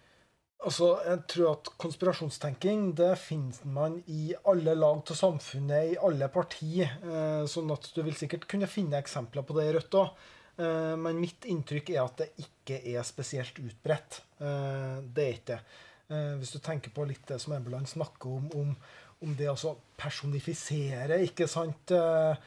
[0.66, 6.30] Altså, jeg tror at Konspirasjonstenking det finner man i alle lag av samfunnet, i alle
[6.34, 6.96] partier.
[7.02, 10.24] Eh, sånn at du vil sikkert kunne finne eksempler på det i Rødt òg.
[10.58, 14.24] Eh, men mitt inntrykk er at det ikke er spesielt utbredt.
[14.42, 15.62] Eh, det er ikke det.
[16.08, 18.78] Eh, hvis du tenker på litt det som Embeland snakker om, om
[19.26, 22.38] om det å personifisere ikke sant, eh,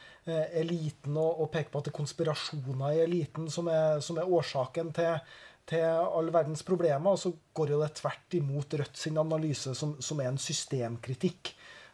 [0.61, 4.29] eliten og, og, peke på at det er konspirasjoner i eliten som er, som er
[4.29, 5.17] årsaken til,
[5.67, 10.21] til all verdens problemer, så går jo det tvert imot Rødt sin analyse, som, som
[10.23, 11.51] er en systemkritikk.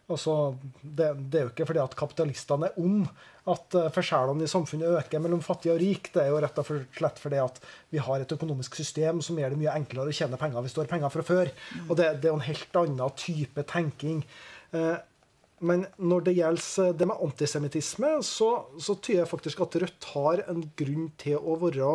[0.07, 3.01] Altså, det, det, er jo ikke fordi at kapitalistene er om
[3.51, 6.07] at eh, forskjellene i samfunnet øker mellom fattig og rik.
[6.13, 7.59] Det er jo rett og slett fordi at
[7.91, 10.79] vi har et økonomisk system som gjør det mye enklere å tjene penger hvis du
[10.79, 11.51] har penger fra før.
[11.89, 14.23] Og det, det er jo en helt annen type tenking.
[14.71, 14.95] Eh,
[15.65, 20.43] men når det gjelder det med antisemittisme, så, så tyder jeg faktisk at Rødt har
[20.51, 21.93] en grunn til å være,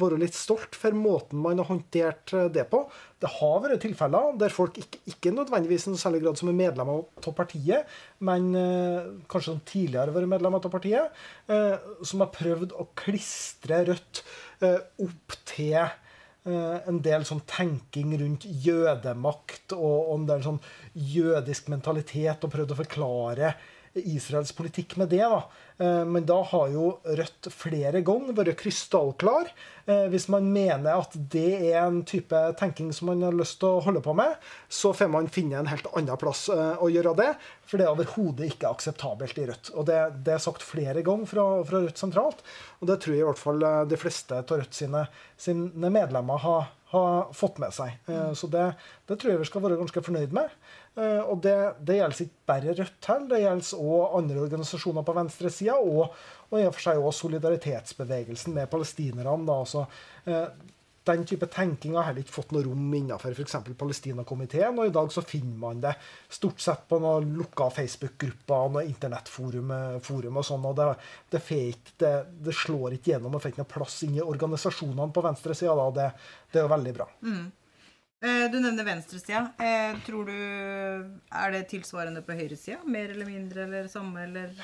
[0.00, 2.80] være, litt stolt for måten man har håndtert det på.
[3.20, 6.58] Det har vært tilfeller der folk ikke, ikke nødvendigvis i noe særlig grad som er
[6.62, 7.92] medlemmer av partiet,
[8.24, 11.22] men eh, kanskje som tidligere har vært medlemmer av partiet,
[11.52, 11.76] eh,
[12.08, 14.24] som har prøvd å klistre Rødt
[14.64, 15.82] eh, opp til
[16.44, 20.58] en del sånn tenking rundt jødemakt og, og en del sånn
[20.92, 23.52] jødisk mentalitet, og prøvd å forklare
[23.94, 25.22] Israels politikk med det.
[25.22, 25.42] da.
[25.82, 29.50] Eh, men da har jo Rødt flere ganger vært krystallklar.
[29.86, 33.76] Eh, hvis man mener at det er en type tenking som man har lyst til
[33.76, 34.36] å holde på med,
[34.68, 37.30] så får man finne en helt annen plass eh, å gjøre det.
[37.68, 39.72] For det er overhodet ikke akseptabelt i Rødt.
[39.76, 42.44] Og det, det er sagt flere ganger fra, fra, Rødt sentralt.
[42.80, 45.06] Og det tror jeg i hvert fall de fleste av Rødt sine,
[45.40, 47.96] sine medlemmer har, har, fått med seg.
[48.36, 48.66] Så det,
[49.08, 50.52] det tror jeg vi skal være ganske fornøyd med.
[50.92, 55.14] Eh, og det, det gjelder ikke bare Rødt heller, det gjelder òg andre organisasjoner på
[55.16, 56.12] venstresida, og,
[56.50, 59.36] og i og for seg også solidaritetsbevegelsen med palestinerne.
[59.48, 59.86] da, altså
[61.04, 63.56] den type tenking har heller ikke fått noe rom innenfor f.eks.
[63.78, 64.78] Palestinakomiteen.
[64.78, 65.94] Og i dag så finner man det
[66.30, 70.68] stort sett på noen lukka Facebook-grupper og noen internettforum og sånn.
[70.68, 70.90] og det,
[71.34, 71.42] det,
[71.98, 72.12] det,
[72.46, 75.90] det, slår ikke gjennom og får ikke noe plass inn i organisasjonene på venstresida.
[75.96, 76.08] Det,
[76.52, 77.10] det er jo veldig bra.
[77.26, 77.44] Mm.
[78.22, 79.48] Eh, du nevner venstresida.
[79.58, 82.78] Eh, tror du Er det tilsvarende på høyresida?
[82.86, 84.54] Mer eller mindre eller samme, eller?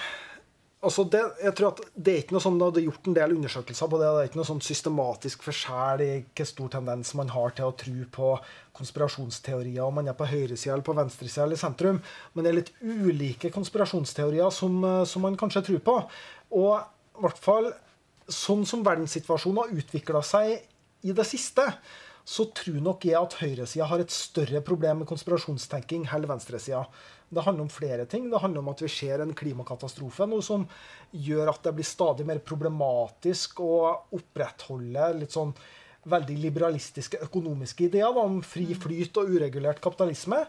[0.78, 3.32] Altså det, jeg tror at det er ikke noe sånn, det hadde gjort en del
[3.34, 4.10] undersøkelser på det.
[4.14, 7.74] Det er ikke noe sånn systematisk forskjell i hvor stor tendens man har til å
[7.80, 8.28] tro på
[8.78, 11.98] konspirasjonsteorier, om man er på høyresida eller på venstresida eller sentrum.
[12.30, 15.96] Men det er litt ulike konspirasjonsteorier som, eh, som man kanskje tror på.
[16.62, 17.72] Og i hvert fall
[18.30, 20.60] sånn som verdenssituasjonen har utvikla seg
[21.02, 21.64] i det siste,
[22.28, 26.84] så tror nok jeg at høyresida har et større problem med konspirasjonstenking enn venstresida.
[27.28, 28.30] Det handler om flere ting.
[28.30, 30.64] Det handler om at vi ser en klimakatastrofe, noe som
[31.12, 33.74] gjør at det blir stadig mer problematisk å
[34.16, 35.52] opprettholde litt sånn
[36.08, 40.40] veldig liberalistiske økonomiske ideer da, om fri flyt og uregulert kapitalisme,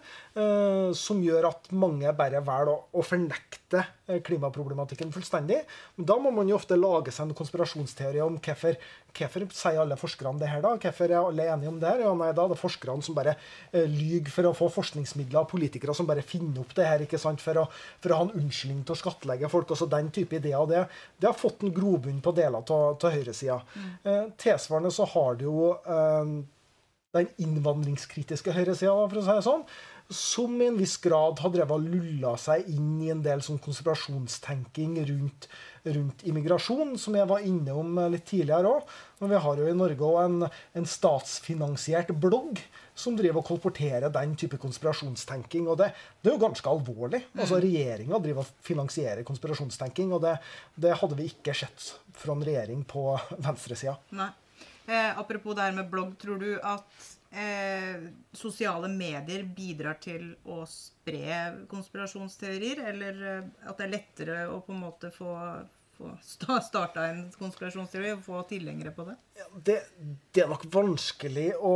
[0.96, 5.60] som gjør at mange bare velger å, fornekte eh, klimaproblematikken fullstendig.
[5.98, 8.78] Men da må man jo ofte lage seg en konspirasjonsteori om hvorfor,
[9.16, 10.76] hvorfor sier alle forskerne det her, da?
[10.82, 12.04] Hvorfor er alle enige om det her?
[12.06, 15.52] Ja, nei, da det er forskerne som bare eh, lyver for å få forskningsmidler, og
[15.56, 17.66] politikere som bare finner opp det her ikke sant, for å,
[18.04, 19.74] for å ha en unnskyldning til å skattlegge folk.
[19.76, 20.70] altså Den type ideer.
[20.70, 20.86] Det,
[21.20, 23.60] det har fått en grobunn på deler av høyresida.
[23.76, 23.92] Mm.
[24.04, 26.40] Eh, tilsvarende så har det jo eh,
[27.16, 29.64] den innvandringskritiske høyresida, for å si det sånn,
[30.10, 33.60] som i en viss grad har drevet og lulla seg inn i en del sånn
[33.62, 35.46] konspirasjonstenking rundt,
[35.86, 38.96] rundt immigrasjon, som jeg var innom litt tidligere òg.
[39.22, 40.48] Vi har jo i Norge òg en,
[40.80, 42.58] en, statsfinansiert blogg
[42.98, 45.70] som driver og kolporterer den type konspirasjonstenking.
[45.70, 45.92] Og det,
[46.24, 47.22] det er jo ganske alvorlig.
[47.38, 47.64] Altså mm.
[47.68, 50.40] Regjeringa driver og finansierer konspirasjonstenking, og det,
[50.74, 54.00] det hadde vi ikke sett fra en regjering på venstresida.
[54.90, 60.64] Eh, apropos det her med blogg, tror du at eh, sosiale medier bidrar til å
[60.70, 62.84] spre konspirasjonsteorier?
[62.92, 65.34] Eller eh, at det er lettere å på en måte få,
[65.98, 69.18] få starta en konspirasjonsteori og få tilhengere på det?
[69.66, 69.76] Det,
[70.34, 71.74] det er nok vanskelig å,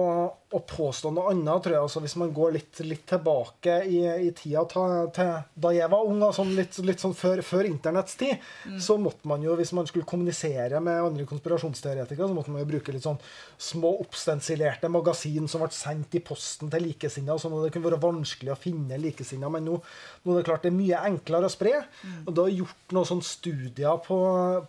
[0.53, 1.84] å påstå noe annet, tror jeg.
[1.86, 5.32] Altså, hvis man går litt, litt tilbake i, i tida til, til
[5.66, 8.43] da jeg var ung, sånn, litt, litt sånn før, før internetts tid,
[8.82, 12.70] så måtte man jo, hvis man skulle kommunisere med andre konspirasjonsteoretikere, så måtte man jo
[12.74, 13.22] bruke litt sånn
[13.61, 18.03] små oppstensilerte magasin som ble sendt i posten til likesinnede, sånn at det kunne være
[18.03, 19.53] vanskelig å finne likesinnede.
[19.57, 19.80] Men nå,
[20.24, 21.80] nå er det klart det er mye enklere å spre.
[22.26, 24.20] Og det har gjort noen sånne studier på,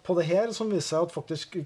[0.04, 1.58] på det her som viser at faktisk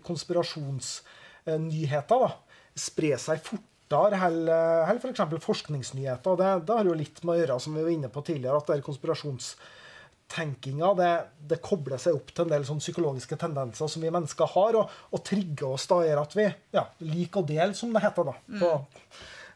[1.48, 2.30] konspirasjonsnyheter da,
[2.78, 5.20] sprer seg fortere enn f.eks.
[5.44, 6.36] forskningsnyheter.
[6.36, 8.66] Det, det har jo litt med å gjøre, som vi var inne på tidligere, at
[8.68, 11.14] det er konspirasjonstenkinga det,
[11.50, 14.86] det kobler seg opp til en del sånn psykologiske tendenser som vi mennesker har, og,
[15.12, 16.46] og trigger oss da gjør at vi
[16.76, 18.24] ja, liker å dele, som det heter.
[18.28, 18.34] da.
[18.60, 18.68] På,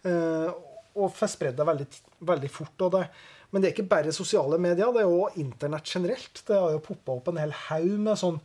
[0.08, 0.50] eh,
[0.92, 1.88] og får spredd det veldig,
[2.32, 2.78] veldig fort.
[2.88, 3.06] og det
[3.52, 6.40] men det er ikke bare sosiale medier, det er òg internett generelt.
[6.48, 8.38] Det har jo poppa opp en hel haug med sånn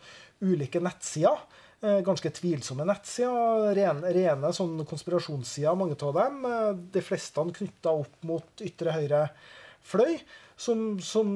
[0.44, 1.40] ulike nettsider.
[1.82, 3.76] Eh, ganske tvilsomme nettsider.
[3.78, 6.40] Rene, rene sånn konspirasjonssider, mange av dem.
[6.50, 9.28] Eh, de fleste knytta opp mot ytre høyre
[9.86, 10.18] fløy.
[10.58, 11.36] Som, som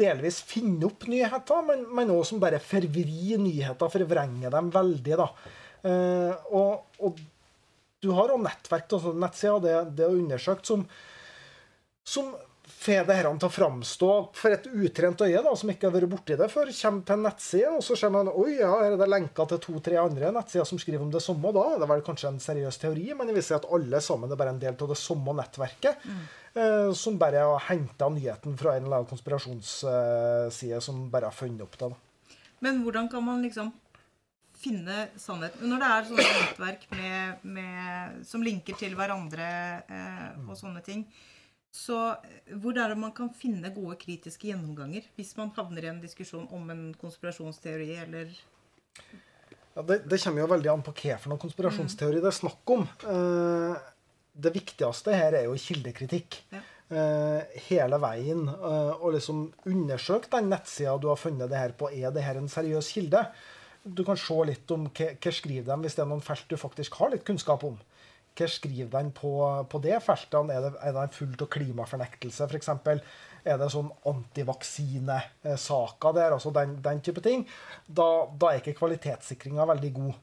[0.00, 5.20] delvis finner opp nyheter, men, men også som bare forvrir nyheter, forvrenger dem veldig.
[5.22, 5.28] da.
[5.86, 7.22] Eh, og, og
[8.02, 10.82] du har òg nettverk og nettsider, det, det er undersøkt, som,
[12.02, 12.34] som
[12.84, 16.12] får det her til å framstå for et utrent øye da, som ikke har vært
[16.12, 19.00] borti det før, kommer til en nettside, og så ser man oi, ja, her er
[19.00, 21.52] det lenker til to-tre andre nettsider som skriver om det samme.
[21.56, 24.40] Da er det vel kanskje en seriøs teori, men det viser at alle sammen er
[24.40, 26.04] bare en del av det samme nettverket.
[26.04, 26.24] Mm.
[26.54, 31.64] Eh, som bare har henta nyheten fra en eller annen konspirasjonsside som bare har funnet
[31.64, 31.88] opp det.
[31.90, 32.36] da.
[32.62, 33.72] Men hvordan kan man liksom
[34.64, 39.48] finne sannheten Når det er sånne nettverk med, med, som linker til hverandre
[39.82, 41.02] eh, og sånne ting,
[41.74, 45.90] så eh, hvor er det man kan finne gode kritiske gjennomganger hvis man havner i
[45.90, 48.30] en diskusjon om en konspirasjonsteori eller
[49.74, 52.74] Ja, det, det kommer jo veldig an på hva for noen konspirasjonsteori det er snakk
[52.76, 52.86] om.
[53.10, 53.90] Eh,
[54.34, 56.38] det viktigste her er jo kildekritikk.
[56.54, 56.62] Ja.
[56.94, 58.46] Eh, hele veien.
[58.48, 61.90] eh, og liksom undersøke den nettsida du har funnet det her på.
[61.90, 63.24] Er det her en seriøs kilde?
[63.84, 66.56] Du kan se litt om hva, hva skriver de hvis det er noen felt du
[66.60, 67.78] faktisk har litt kunnskap om.
[68.34, 69.30] Hva skriver de på,
[69.70, 70.54] på det feltene?
[70.54, 72.68] Er det, er det fullt av klimafornektelse, f.eks.?
[73.44, 76.30] Er det sånn antivaksinesaker der?
[76.32, 77.40] altså den, den type ting.
[77.86, 80.14] Da, da er ikke kvalitetssikringa veldig god.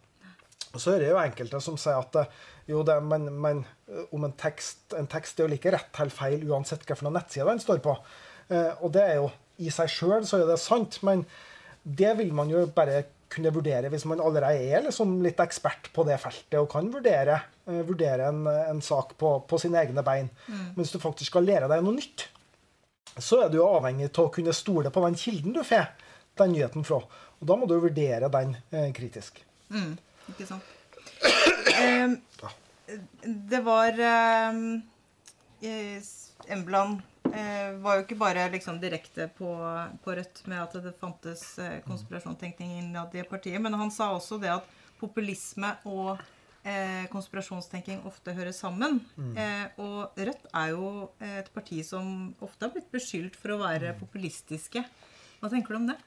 [0.79, 2.33] Så er det jo enkelte som sier at eh,
[2.71, 6.15] jo, det, men, men eh, om en tekst, en tekst er jo like rett eller
[6.15, 7.95] feil uansett hvilken nettside den står på.
[8.51, 9.31] Eh, og det er jo
[9.61, 11.25] i seg sjøl så er det sant, men
[11.83, 16.05] det vil man jo bare kunne vurdere hvis man allerede er liksom litt ekspert på
[16.07, 20.29] det feltet og kan vurdere, uh, vurdere en, en sak på, på sine egne bein.
[20.51, 22.27] Men hvis du faktisk skal lære deg noe nytt,
[23.19, 25.89] så er du avhengig av å kunne stole på den kilden du får
[26.39, 27.01] den nyheten fra.
[27.41, 29.41] Og da må du vurdere den eh, kritisk.
[29.73, 29.95] mm,
[30.31, 30.77] Ikke sant?
[31.81, 32.15] Em,
[33.51, 33.97] det var
[34.51, 34.81] um,
[36.47, 39.53] Embland eh, var jo ikke bare liksom direkte på,
[40.03, 44.39] på Rødt med at det fantes eh, konspirasjonstenkning innad i partiet, men han sa også
[44.41, 44.69] det at
[45.01, 46.19] populisme og
[46.63, 48.99] eh, konspirasjonstenking ofte hører sammen.
[49.37, 53.95] Eh, og Rødt er jo et parti som ofte har blitt beskyldt for å være
[53.99, 54.85] populistiske.
[55.41, 55.97] Hva tenker du om det?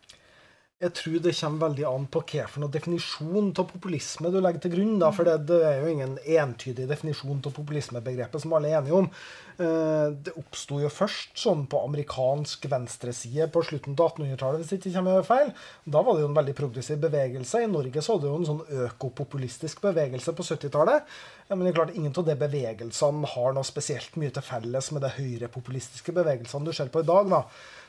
[0.84, 4.60] Jeg tror det kommer veldig an på hva for noe definisjon av populisme du legger
[4.64, 4.98] til grunn.
[5.00, 8.98] da, For det, det er jo ingen entydig definisjon av populismebegrepet som alle er enige
[8.98, 9.08] om.
[9.56, 14.82] Eh, Det oppsto jo først sånn på amerikansk venstreside på slutten av 1800-tallet, hvis jeg
[14.82, 15.52] ikke kommer feil.
[15.86, 17.62] Da var det jo en veldig progressiv bevegelse.
[17.64, 21.08] I Norge så hadde det jo en sånn økopopulistisk bevegelse på 70-tallet.
[21.48, 25.06] Men det er klart ingen av de bevegelsene har noe spesielt mye til felles med
[25.06, 27.32] de høyrepopulistiske bevegelsene du ser på i dag.
[27.32, 27.42] da.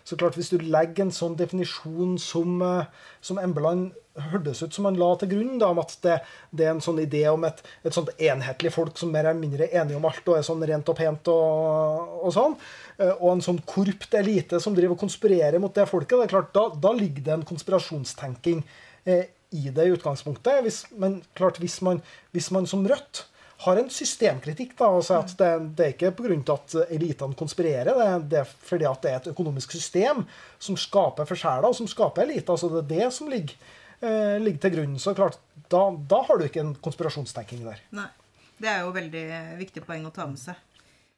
[0.06, 2.86] Så klart, Hvis du legger en sånn definisjon som, eh,
[3.22, 6.20] som Embeland hørtes ut som han la til grunn, da, om at det,
[6.56, 9.66] det er en sånn idé om et, et sånt enhetlig folk som mer eller mindre
[9.66, 12.56] er enige om alt og er sånn rent og pent og, og sånn,
[13.00, 16.36] eh, og en sånn korrupt elite som driver og konspirerer mot det folket, det er
[16.38, 18.62] klart, da, da ligger det en konspirasjonstenking
[19.10, 19.26] eh,
[19.56, 20.62] i det i utgangspunktet.
[20.66, 22.02] Hvis, men klart, hvis man,
[22.36, 23.26] hvis man som Rødt
[23.66, 26.38] har en systemkritikk da, sier at det, det er ikke pga.
[26.54, 30.24] at elitene konspirerer, det, det er fordi at det er et økonomisk system
[30.60, 32.60] som skaper forskjeller, og som skaper eliter.
[32.60, 33.58] Så det er det som ligger,
[34.02, 34.96] eh, ligger til grunn.
[35.02, 35.40] Så klart,
[35.72, 37.82] da, da har du ikke en konspirasjonstenking der.
[37.96, 38.10] Nei.
[38.56, 39.26] Det er jo veldig
[39.60, 40.56] viktig poeng å ta med seg.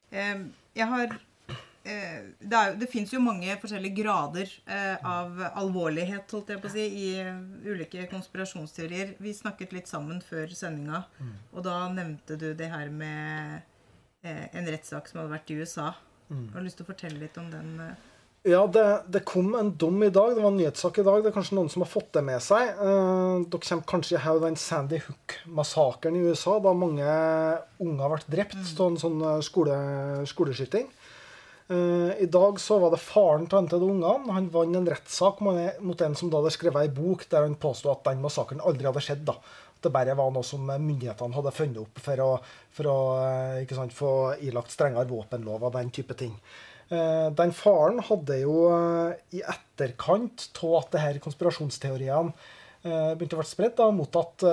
[0.09, 0.39] Eh,
[0.77, 1.19] Jeg har eh,
[1.87, 6.73] Det, er, det fins jo mange forskjellige grader eh, av alvorlighet holdt jeg på å
[6.73, 9.15] si, i eh, ulike konspirasjonsteorier.
[9.23, 11.05] Vi snakket litt sammen før sendinga,
[11.53, 13.63] og da nevnte du det her med
[14.25, 15.93] eh, en rettssak som hadde vært i USA.
[16.27, 17.73] jeg Har lyst til å fortelle litt om den?
[17.87, 18.13] eh?
[18.47, 20.35] Ja, det, det, kom en dom i dag.
[20.35, 21.19] Det var en nyhetssak i dag.
[21.23, 22.69] Det er kanskje noen som har fått det med seg.
[22.79, 27.17] Eh, dere kommer kanskje i til den Sandy Hook-massakren i USA, da mange
[27.83, 28.93] unger ble drept av mm.
[28.93, 29.79] en sånn eh, skole,
[30.31, 30.87] skoleskyting.
[31.67, 34.33] Uh, I dag så var det faren til en av de ungene.
[34.37, 37.91] Han vant en rettssak mot en som da hadde skrevet ei bok der han påsto
[37.91, 39.25] at den massakren aldri hadde skjedd.
[39.27, 39.35] da.
[39.75, 42.31] At Det bare var noe som myndighetene hadde funnet opp for å,
[42.73, 42.97] for å
[43.69, 46.33] sant, få ilagt strengere våpenlov og den type ting.
[46.87, 53.35] Eh, den faren hadde jo eh, i etterkant av at det her konspirasjonsteoriene eh, begynte
[53.35, 54.45] å bli spredt, mottatt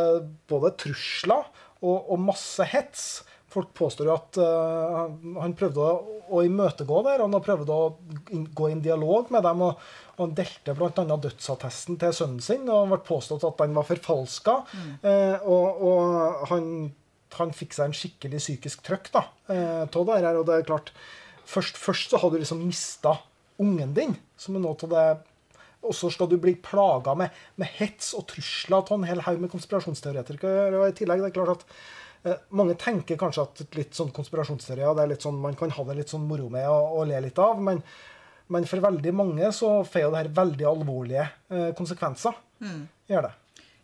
[0.50, 1.46] både trusler
[1.84, 3.22] og, og, masse hets.
[3.54, 5.04] Folk påstår jo at uh,
[5.38, 7.18] han prøvde å, imøtegå det.
[7.22, 9.62] Han prøvde prøvd å gå i en dialog med dem.
[9.68, 9.84] og,
[10.18, 10.90] Han delte bl.a.
[10.92, 14.56] dødsattesten til sønnen sin, og han ble påstått at den var forfalska.
[14.74, 14.94] Mm.
[15.04, 16.72] Uh, og, og han,
[17.38, 20.32] han, fikk seg en skikkelig psykisk trøkk av uh, det her.
[20.40, 20.94] Og det er klart,
[21.44, 23.18] Først, først så har du liksom mista
[23.60, 25.08] ungen din, som er noe av det
[25.84, 29.42] og så skal du bli plaga med, med, hets og trusler av en hel haug
[29.42, 30.72] med konspirasjonsteoretikere.
[30.78, 31.74] Og i tillegg, det er klart at eh,
[32.56, 35.98] Mange tenker kanskje at litt sånn konspirasjonsserier det er litt sånn, man kan ha det
[35.98, 37.60] litt sånn moro med og, og le litt av.
[37.60, 37.82] Men,
[38.48, 42.38] men, for veldig mange så får jo det her veldig alvorlige eh, konsekvenser.
[42.64, 42.84] Mm.
[43.12, 43.34] Gjør det.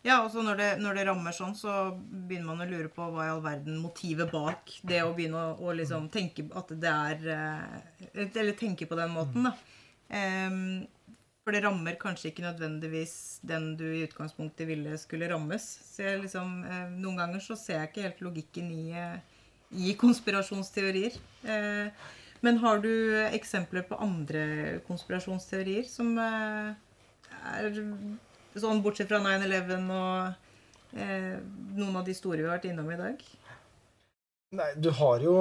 [0.01, 3.05] Ja, og så når det, når det, rammer sånn, så begynner man å lure på
[3.13, 6.95] hva i all verden motivet bak det å begynne å, å liksom tenke at det
[7.11, 9.53] er eh, Eller tenke på den måten, da.
[10.11, 10.81] Um,
[11.41, 15.65] for det rammer kanskje ikke nødvendigvis den du i utgangspunktet ville skulle rammes.
[15.87, 19.19] Så jeg liksom, eh, Noen ganger så ser jeg ikke helt logikken i, eh,
[19.71, 21.17] i konspirasjonsteorier.
[22.41, 22.89] Men har du
[23.31, 26.75] eksempler på andre konspirasjonsteorier som er
[28.59, 31.37] Sånn bortsett fra 9-11 og eh,
[31.77, 33.21] noen av de store vi har vært innom i dag?
[34.51, 35.33] Nei, du har jo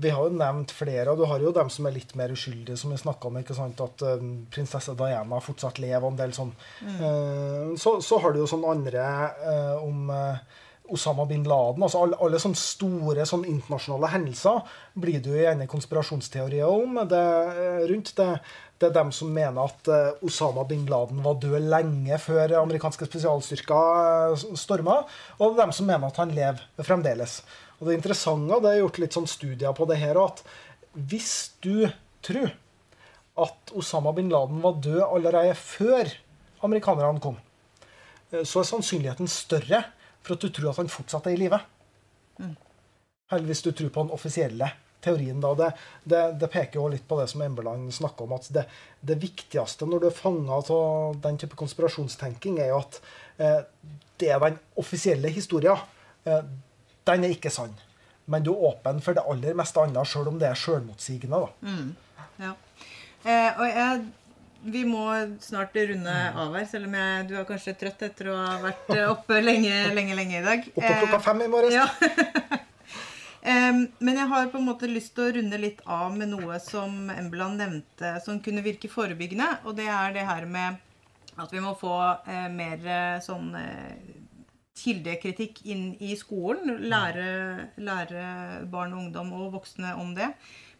[0.00, 2.78] Vi har jo nevnt flere, og du har jo dem som er litt mer uskyldige,
[2.80, 3.36] som vi snakka om.
[3.42, 6.54] ikke sant, At um, prinsesse Diana fortsatt lever, og en del sånn.
[6.80, 6.96] Mm.
[7.02, 9.04] Uh, så, så, har du jo sånn andre
[9.44, 10.40] uh, om uh,
[10.88, 11.84] Osama bin Laden.
[11.84, 14.64] altså Alle, alle sånne store sånne internasjonale hendelser
[14.96, 16.96] blir det jo gjerne konspirasjonsteorier om.
[17.12, 17.24] Det,
[17.92, 18.32] rundt det,
[18.80, 24.40] det er dem som mener at Osama bin Laden var død lenge før amerikanske spesialstyrker
[24.56, 25.02] storma.
[25.36, 27.42] Og det er dem som mener at han lever fremdeles.
[27.80, 30.42] Og Det interessante, det er gjort litt sånn studier på det her, at
[30.92, 31.88] hvis du
[32.24, 32.52] tror
[33.40, 36.10] at Osama bin Laden var død allerede før
[36.66, 37.38] amerikanerne kom,
[38.34, 39.84] uh, så er sannsynligheten større
[40.20, 41.60] for at du tror at han fortsatt er i live.
[42.36, 42.52] Mm.
[43.32, 44.68] Eller hvis du tror på den offisielle
[45.00, 45.40] teorien.
[45.40, 45.72] da, Det,
[46.04, 48.34] det, det peker jo litt på det som Embeland snakker om.
[48.36, 48.66] at det,
[49.00, 53.00] det, viktigste når du er fanga av den type konspirasjonstenking, er jo at
[53.38, 53.62] eh,
[54.20, 55.80] det er den offisielle historien.
[56.28, 56.44] Eh,
[57.08, 57.74] den er ikke sann.
[58.30, 61.42] Men du er åpen for det aller meste annet, sjøl om det er sjølmotsigende.
[61.66, 61.92] Mm,
[62.44, 62.54] ja.
[63.24, 64.00] Eh, og jeg
[64.60, 65.06] vi må
[65.40, 68.90] snart runde av her, selv om jeg, du er kanskje trøtt etter å ha vært
[69.08, 70.66] oppe lenge, lenge, lenge i dag.
[70.74, 71.78] Oppe klokka fem i morges.
[71.78, 71.86] Ja.
[74.04, 77.08] Men jeg har på en måte lyst til å runde litt av med noe som
[77.14, 79.48] Embland nevnte, som kunne virke forebyggende.
[79.64, 80.76] Og det er det her med
[81.40, 81.96] at vi må få
[82.28, 84.19] eh, mer eh, sånn eh,
[84.78, 86.78] kildekritikk inn i skolen.
[86.90, 88.24] Lære, lære,
[88.70, 90.30] barn og ungdom og voksne om det.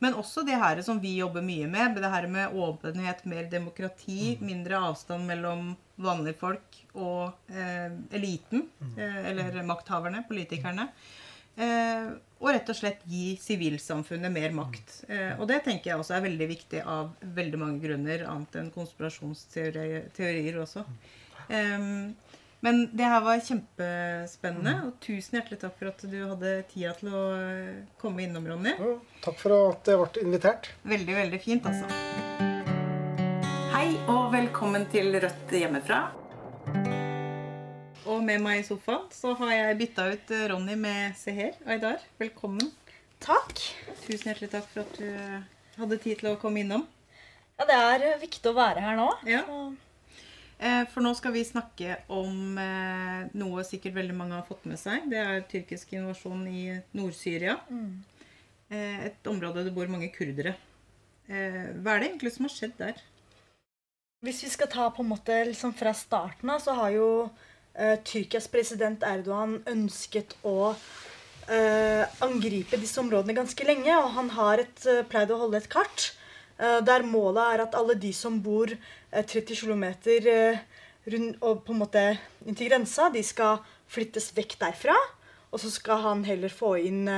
[0.01, 1.99] Men også det her som vi jobber mye med.
[2.01, 4.47] Det her med åpenhet, mer demokrati, mm.
[4.47, 8.65] mindre avstand mellom vanlige folk og eh, eliten.
[8.81, 8.95] Mm.
[8.97, 10.89] Eh, eller makthaverne, politikerne.
[11.61, 12.09] Eh,
[12.41, 15.03] og rett og slett gi sivilsamfunnet mer makt.
[15.13, 18.73] Eh, og det tenker jeg også er veldig viktig av veldig mange grunner, annet enn
[18.73, 20.87] konspirasjonsteorier også.
[22.65, 27.09] Men det her var kjempespennende, og tusen hjertelig takk for at du hadde tida til
[27.17, 28.75] å eh, komme innom, Ronny.
[28.77, 30.69] Ja, takk for at jeg ble invitert.
[30.85, 31.89] Veldig, veldig fint, altså.
[33.73, 36.03] Hei og velkommen til Rødt hjemmefra.
[38.11, 42.05] Og med meg i sofaen så har jeg bytta ut eh, Ronny med Seher Aydar.
[42.21, 42.75] Velkommen.
[43.25, 43.57] Takk.
[44.05, 45.45] Tusen hjertelig takk for at du eh,
[45.81, 46.85] hadde tid til å komme innom.
[47.57, 47.77] Ja, det
[48.11, 49.15] er viktig å være her nå.
[49.29, 49.47] Ja.
[50.61, 52.59] For nå skal vi snakke om
[53.41, 55.07] noe sikkert veldig mange har fått med seg.
[55.09, 56.65] Det er tyrkisk invasjon i
[56.99, 57.55] Nord-Syria.
[57.73, 57.95] Mm.
[59.09, 60.53] Et område det bor mange kurdere.
[61.25, 63.01] Hva er det egentlig som har skjedd der?
[64.21, 67.97] Hvis vi skal ta på en måte liksom fra starten av, så har jo uh,
[68.05, 73.95] Tyrkias president Erdogan ønsket å uh, angripe disse områdene ganske lenge.
[73.97, 76.11] Og han har et, uh, pleid å holde et kart
[76.61, 78.69] der målet er at alle de som bor
[79.09, 79.85] 30 km
[81.41, 82.03] og på en måte
[82.45, 84.97] inntil grensa, de skal flyttes vekk derfra.
[85.49, 87.09] Og så skal han heller få inn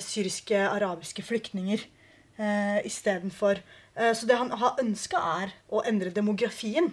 [0.00, 1.82] syriske, arabiske flyktninger
[2.38, 3.58] uh, istedenfor
[4.00, 6.92] Eh, så det han har ønska, er å endre demografien.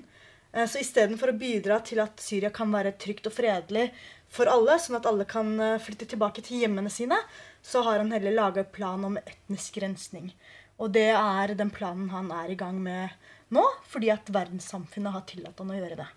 [0.52, 3.90] Eh, så istedenfor å bidra til at Syria kan være trygt og fredelig
[4.34, 7.20] for alle, sånn at alle kan eh, flytte tilbake til hjemmene sine,
[7.64, 10.32] så har han heller laga plan om etnisk rensning.
[10.78, 13.14] Og det er den planen han er i gang med
[13.54, 16.08] nå, fordi at verdenssamfunnet har tillatt han å gjøre det.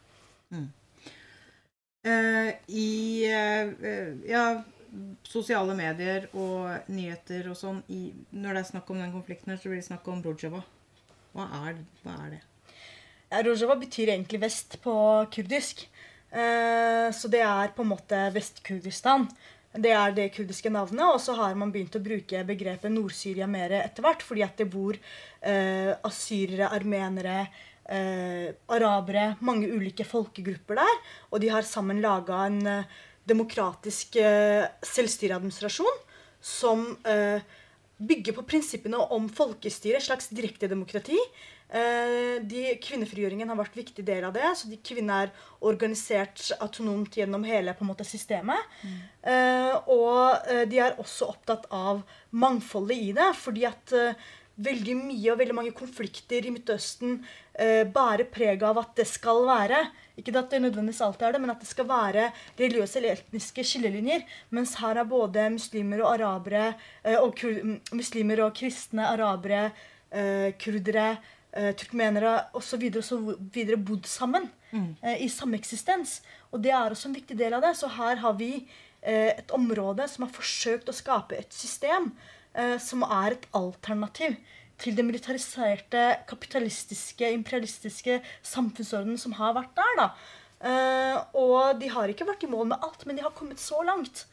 [0.51, 0.69] Mm.
[2.01, 2.91] Uh, I
[3.29, 3.73] uh,
[4.29, 4.45] ja,
[5.29, 9.69] sosiale medier og nyheter og sånn Når det er snakk om den konflikten, her, så
[9.69, 10.63] blir det snakk om Rojava.
[11.37, 12.41] Hva er, hva er det?
[13.31, 14.95] Ja, Rojava betyr egentlig vest på
[15.33, 15.85] kurdisk.
[16.33, 19.29] Uh, så det er på en måte Vest-Kurdistan.
[19.71, 21.05] Det er det kurdiske navnet.
[21.07, 24.67] Og så har man begynt å bruke begrepet Nord-Syria mer etter hvert, fordi at det
[24.71, 27.45] bor eh, asyrere, armenere,
[27.87, 31.01] eh, arabere, mange ulike folkegrupper der.
[31.31, 32.99] Og de har sammen laga en eh,
[33.31, 36.03] demokratisk eh, selvstyreadministrasjon
[36.41, 37.39] som eh,
[38.01, 41.19] bygger på prinsippene om folkestyre, et slags direktedemokrati.
[41.21, 44.49] Eh, de, kvinnefrigjøringen har vært en viktig del av det.
[44.59, 48.59] så de Kvinner er organisert autonomt gjennom hele måte, systemet.
[48.83, 48.99] Mm.
[49.33, 53.31] Eh, og eh, de er også opptatt av mangfoldet i det.
[53.39, 53.95] fordi at
[54.61, 57.19] veldig mye og veldig mange konflikter i Midtøsten
[57.55, 59.85] eh, bærer preg av at det skal være
[60.21, 62.27] Ikke at det nødvendigvis alltid er det, men at det skal være
[62.59, 64.27] religiøse eller etniske skillelinjer.
[64.53, 67.41] Mens her er både muslimer og arabere eh, og
[67.97, 69.71] muslimer og kristne, arabere,
[70.13, 71.23] eh, kurdere eh,
[71.79, 72.85] turkmenere osv.
[73.83, 74.97] bodd sammen mm.
[75.03, 76.21] eh, i sameksistens.
[76.51, 77.75] Og det er også en viktig del av det.
[77.79, 78.53] Så her har vi
[79.03, 82.11] eh, et område som har forsøkt å skape et system
[82.55, 84.39] eh, som er et alternativ
[84.81, 89.99] til det militariserte, kapitalistiske, imperialistiske samfunnsordenen som har vært der.
[89.99, 90.11] da.
[90.61, 93.83] Eh, og de har ikke vært i mål med alt, men de har kommet så
[93.85, 94.25] langt.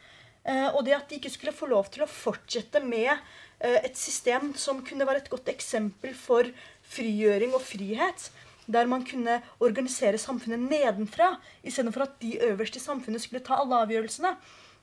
[0.47, 3.11] Eh, og det at de ikke skulle få lov til å fortsette med
[3.57, 6.45] et system som kunne være et godt eksempel for
[6.91, 8.29] frigjøring og frihet.
[8.67, 13.79] Der man kunne organisere samfunnet nedenfra, istedenfor at de øverste i samfunnet skulle ta alle
[13.85, 14.33] avgjørelsene.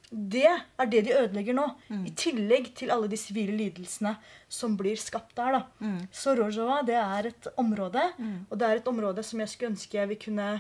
[0.09, 1.67] Det er det de ødelegger nå.
[1.89, 2.05] Mm.
[2.09, 4.15] I tillegg til alle de sivile lidelsene
[4.49, 5.63] som blir skapt der.
[5.81, 6.01] Mm.
[6.13, 8.37] Så Rojava det er et område, mm.
[8.51, 10.51] og det er et område som jeg skulle ønske vi kunne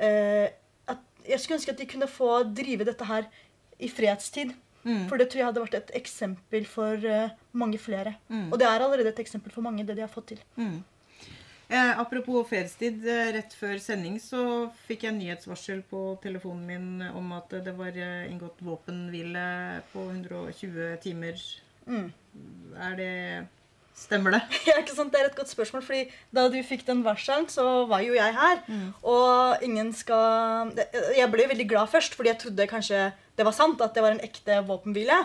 [0.00, 0.48] eh,
[0.86, 3.26] at, Jeg skulle ønske at de kunne få drive dette her
[3.78, 4.54] i fredstid.
[4.86, 5.06] Mm.
[5.10, 8.14] For det tror jeg hadde vært et eksempel for uh, mange flere.
[8.30, 8.52] Mm.
[8.52, 10.44] Og det er allerede et eksempel for mange, det de har fått til.
[10.56, 10.84] Mm.
[11.68, 13.02] Eh, apropos fredstid.
[13.08, 14.40] Eh, rett før sending så
[14.86, 19.46] fikk jeg nyhetsvarsel på telefonen min om at det var eh, inngått våpenhvile
[19.90, 21.42] på 120 timer.
[21.86, 22.12] Mm.
[22.86, 23.14] Er det
[23.96, 24.42] Stemmer det?
[24.68, 25.12] Ja, ikke sant?
[25.14, 25.82] Det er et godt spørsmål.
[25.82, 28.62] fordi Da du fikk den varselen, så var jo jeg her.
[28.68, 28.88] Mm.
[29.02, 30.72] Og ingen skal
[31.16, 33.04] Jeg ble veldig glad først, fordi jeg trodde kanskje
[33.36, 33.80] det var sant.
[33.80, 35.20] At det var en ekte våpenhvile.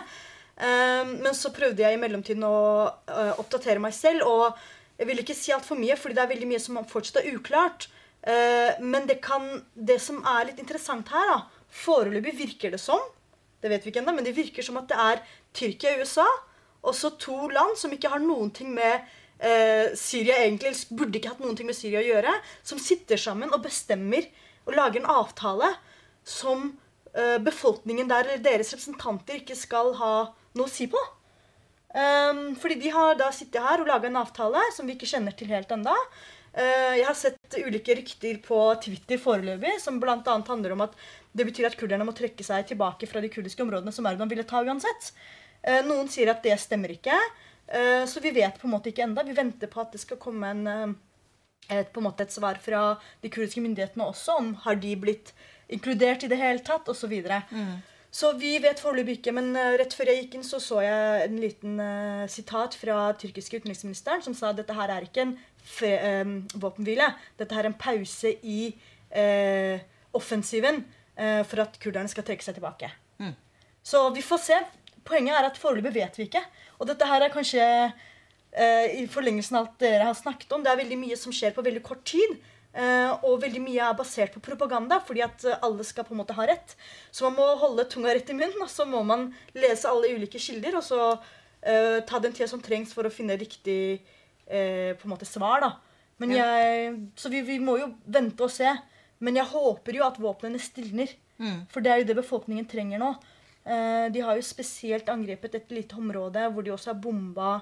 [0.56, 2.58] Um, men så prøvde jeg i mellomtiden å
[2.88, 4.24] uh, oppdatere meg selv.
[4.28, 4.56] Og
[4.98, 7.88] jeg vil ikke si altfor mye, fordi det er veldig mye som fortsatt er uklart.
[8.24, 11.42] Uh, men det, kan, det som er litt interessant her, da
[11.72, 13.00] Foreløpig virker det som
[13.62, 15.20] det vet vi ikke ennå, men det virker som at det er
[15.54, 16.26] Tyrkia og USA
[16.82, 19.06] også to land som ikke har noen ting med
[19.38, 22.34] eh, Syria egentlig, burde ikke hatt noen ting med Syria å gjøre,
[22.66, 24.28] som sitter sammen og bestemmer
[24.66, 25.72] og lager en avtale
[26.26, 26.70] som
[27.14, 30.14] eh, befolkningen der, eller deres representanter, ikke skal ha
[30.58, 31.00] noe å si på.
[31.92, 35.34] Um, fordi de har da sittet her og laga en avtale som vi ikke kjenner
[35.36, 35.92] til helt ennå.
[36.52, 40.16] Uh, jeg har sett ulike rykter på Twitter foreløpig som bl.a.
[40.24, 40.96] handler om at
[41.36, 44.48] det betyr at kurderne må trekke seg tilbake fra de kurdiske områdene som Erdogan ville
[44.48, 45.12] ta uansett.
[45.62, 47.16] Eh, noen sier at det stemmer ikke.
[47.70, 49.24] Eh, så vi vet på en måte ikke enda.
[49.26, 52.58] Vi venter på at det skal komme en, eh, et, på en måte et svar
[52.62, 55.32] fra de kurdiske myndighetene også om har de blitt
[55.72, 57.12] inkludert i det hele tatt, osv.
[57.50, 57.80] Mm.
[58.12, 59.32] så vi vet foreløpig ikke.
[59.32, 63.62] Men rett før jeg gikk inn, så så jeg en liten uh, sitat fra tyrkiske
[63.62, 65.32] utenriksministeren som sa at dette her er ikke en
[66.26, 67.08] um, våpenhvile.
[67.40, 68.74] Dette her er en pause i
[69.16, 69.80] uh,
[70.12, 70.82] offensiven
[71.16, 72.92] uh, for at kurderne skal trekke seg tilbake.
[73.16, 73.32] Mm.
[73.82, 74.60] Så vi får se.
[75.08, 76.42] Poenget er at foreløpig vet vi ikke.
[76.78, 80.64] Og dette her er kanskje eh, i forlengelsen av alt dere har snakket om.
[80.64, 82.38] Det er veldig mye som skjer på veldig kort tid.
[82.72, 86.36] Eh, og veldig mye er basert på propaganda, fordi at alle skal på en måte
[86.38, 86.76] ha rett.
[87.12, 90.40] Så man må holde tunga rett i munnen, og så må man lese alle ulike
[90.40, 90.78] kilder.
[90.80, 94.00] Og så eh, ta den tida som trengs for å finne riktig
[94.46, 95.64] eh, på en måte svar.
[95.64, 95.74] da.
[96.22, 98.70] Men jeg, så vi, vi, må jo vente og se.
[99.22, 101.10] Men jeg håper jo at våpnene stilner.
[101.42, 101.64] Mm.
[101.72, 103.14] For det er jo det befolkningen trenger nå.
[103.62, 107.52] Eh, de har jo spesielt angrepet et lite område hvor de også har bomba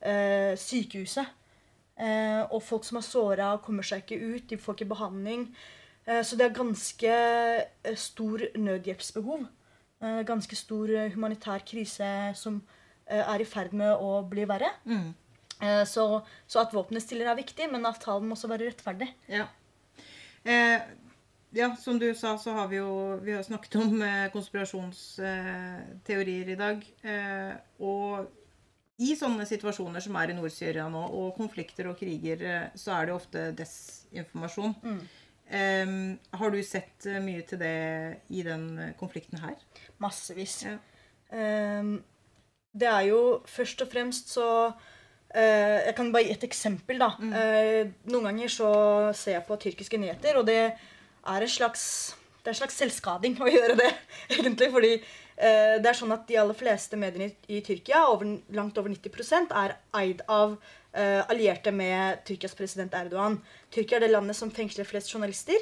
[0.00, 1.36] eh, sykehuset.
[2.00, 4.48] Eh, og folk som er såra, kommer seg ikke ut.
[4.48, 5.50] De får ikke behandling.
[6.24, 7.14] så det er ganske
[7.94, 9.44] stor nødhjelpsbehov.
[10.26, 12.56] ganske stor humanitær krise som
[13.06, 14.72] er i ferd med å bli verre.
[14.88, 15.12] Mm.
[15.86, 19.10] Så, så at våpenet stiller er viktig, men avtalen må også være rettferdig.
[19.28, 19.46] Ja.
[20.44, 20.80] Eh,
[21.56, 26.56] ja, som du sa, så har vi jo vi har snakket om eh, konspirasjonsteorier i
[26.58, 26.78] dag.
[27.02, 28.26] Eh, og
[29.00, 33.02] i sånne situasjoner som er i Nord-Syria nå, og konflikter og kriger, eh, så er
[33.08, 34.72] det ofte desinformasjon.
[35.50, 35.86] Eh,
[36.42, 37.80] har du sett eh, mye til det
[38.30, 39.56] i den eh, konflikten her?
[40.02, 40.54] Massevis.
[40.68, 40.76] Ja.
[42.70, 43.20] Det er jo
[43.50, 44.46] først og fremst så
[45.34, 47.08] eh, Jeg kan bare gi et eksempel, da.
[47.18, 48.70] Eh, noen ganger så
[49.16, 50.60] ser jeg på tyrkiske nyheter, og det
[51.26, 51.84] er en slags
[52.40, 53.90] det er en slags selvskading å gjøre det,
[54.32, 54.70] egentlig.
[54.72, 58.78] Fordi eh, det er sånn at de aller fleste mediene i, i Tyrkia, over, langt
[58.80, 60.54] over 90% er eid av
[60.94, 63.36] eh, allierte med Tyrkias president Erdogan.
[63.74, 65.60] Tyrkia er det landet som fengsler flest journalister.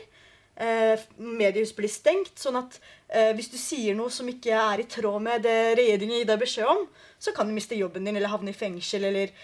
[0.59, 2.35] Eh, mediehus blir stengt.
[2.39, 2.79] sånn at
[3.09, 6.43] eh, hvis du sier noe som ikke er i tråd med det regjeringen gir deg
[6.43, 6.87] beskjed om,
[7.19, 9.35] så kan du miste jobben din eller havne i fengsel eller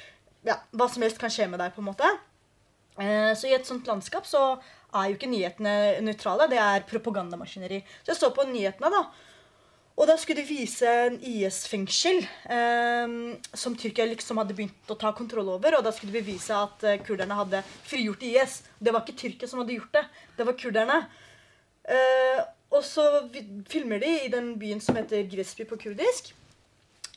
[0.47, 1.75] ja, hva som helst kan skje med deg.
[1.75, 2.11] på en måte.
[2.99, 4.57] Eh, så i et sånt landskap så
[4.95, 5.77] er jo ikke nyhetene
[6.07, 6.49] nøytrale.
[6.51, 7.83] Det er propagandamaskineri.
[8.03, 9.05] Så jeg så på nyhetene, da.
[9.95, 13.13] Og da skulle de vise en IS-fengsel eh,
[13.55, 15.77] som Tyrkia liksom hadde begynt å ta kontroll over.
[15.79, 18.57] Og da skulle de bevise at eh, kurderne hadde frigjort IS.
[18.83, 20.03] Det var ikke Tyrkia som hadde gjort det.
[20.39, 20.99] Det var kurderne.
[21.87, 22.43] Eh,
[22.75, 23.05] og så
[23.71, 26.33] filmer de i den byen som heter Gresby på kurdisk.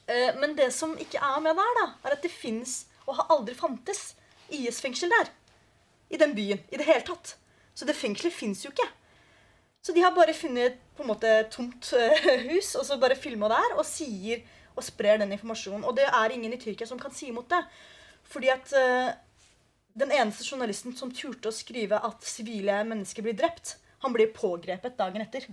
[0.06, 3.34] Eh, men det som ikke er med der, da, er at det fins, og har
[3.34, 4.12] aldri fantes,
[4.54, 5.34] IS-fengsel der.
[6.14, 6.62] I den byen.
[6.70, 7.36] I det hele tatt.
[7.78, 8.88] Så det fengselet fins jo ikke.
[9.86, 13.18] Så de har bare funnet på en måte et tomt eh, hus, og så bare
[13.20, 14.42] filma der og sier
[14.78, 15.86] og sprer den informasjonen.
[15.86, 17.62] Og det er ingen i Tyrkia som kan si imot det.
[18.28, 19.14] Fordi at uh,
[19.98, 24.98] den eneste journalisten som turte å skrive at sivile mennesker blir drept, han blir pågrepet
[25.00, 25.48] dagen etter.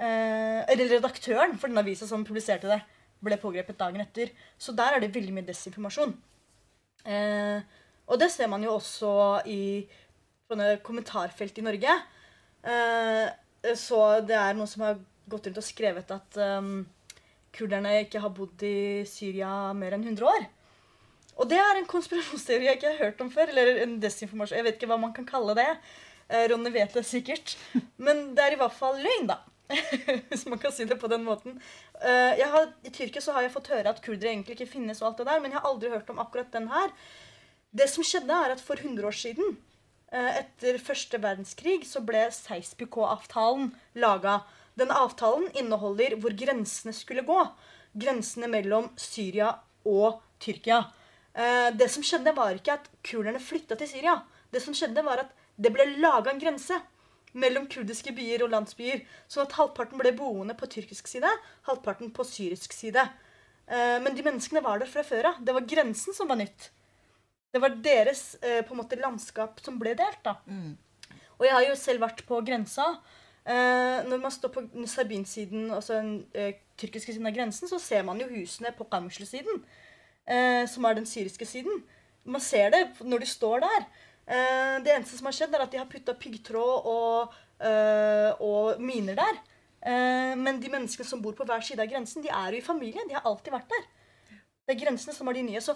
[0.00, 2.78] Eh, eller redaktøren for den avisa som publiserte det,
[3.22, 4.32] ble pågrepet dagen etter.
[4.56, 6.14] Så der er det veldig mye desinformasjon.
[7.02, 7.60] Uh,
[8.08, 9.12] og det ser man jo også
[9.50, 9.60] i
[10.52, 11.96] sånne kommentarfelt i Norge.
[12.62, 15.00] Eh, så det er noen som har
[15.30, 16.82] gått rundt og skrevet at um,
[17.54, 20.48] kurderne ikke har bodd i Syria mer enn 100 år.
[21.40, 23.52] Og det er en konspirasjonsteori jeg ikke har hørt om før.
[23.52, 24.58] Eller en desinformasjon.
[24.58, 25.70] Jeg vet ikke hva man kan kalle det.
[26.28, 27.56] Eh, Ronny vet det sikkert.
[27.96, 29.40] Men det er i hvert fall løgn, da.
[30.28, 31.56] Hvis man kan si det på den måten.
[32.02, 35.12] Eh, har, I Tyrkia så har jeg fått høre at kurdere egentlig ikke finnes, og
[35.12, 36.92] alt det der, men jeg har aldri hørt om akkurat den her.
[37.72, 39.56] Det som skjedde, er at for 100 år siden,
[40.12, 44.42] etter første verdenskrig, så ble Seyss-Picot-avtalen laga.
[44.78, 47.38] Den avtalen inneholder hvor grensene skulle gå.
[47.98, 49.54] Grensene mellom Syria
[49.88, 50.84] og Tyrkia.
[51.34, 54.22] Eh, Det som skjedde, var ikke at kurderne flytta til Syria.
[54.52, 56.80] Det som skjedde, var at det ble laga en grense
[57.32, 59.04] mellom kurdiske byer og landsbyer.
[59.28, 61.28] Sånn at halvparten ble boende på tyrkisk side,
[61.68, 63.08] halvparten på syrisk side.
[63.68, 65.44] Eh, Men de menneskene var der fra før av.
[65.44, 66.70] Det var grensen som var nytt.
[67.52, 70.22] Det var deres eh, på en måte landskap som ble delt.
[70.24, 70.38] da.
[71.38, 72.86] Og jeg har jo selv vært på grensa.
[73.42, 78.04] Eh, når man står på Sabin-siden, altså den eh, tyrkiske siden av grensen, så ser
[78.06, 79.64] man jo husene på Kamysle-siden,
[80.30, 81.82] eh, som er den syriske siden.
[82.24, 83.88] Man ser det når de står der.
[84.26, 88.78] Eh, det eneste som har skjedd, er at de har putta piggtråd og, eh, og
[88.80, 89.42] miner der.
[89.82, 92.68] Eh, men de menneskene som bor på hver side av grensen, de er jo i
[92.68, 93.02] familie.
[93.08, 93.90] De har alltid vært der.
[94.62, 95.60] Det er grensene som er de nye.
[95.60, 95.74] så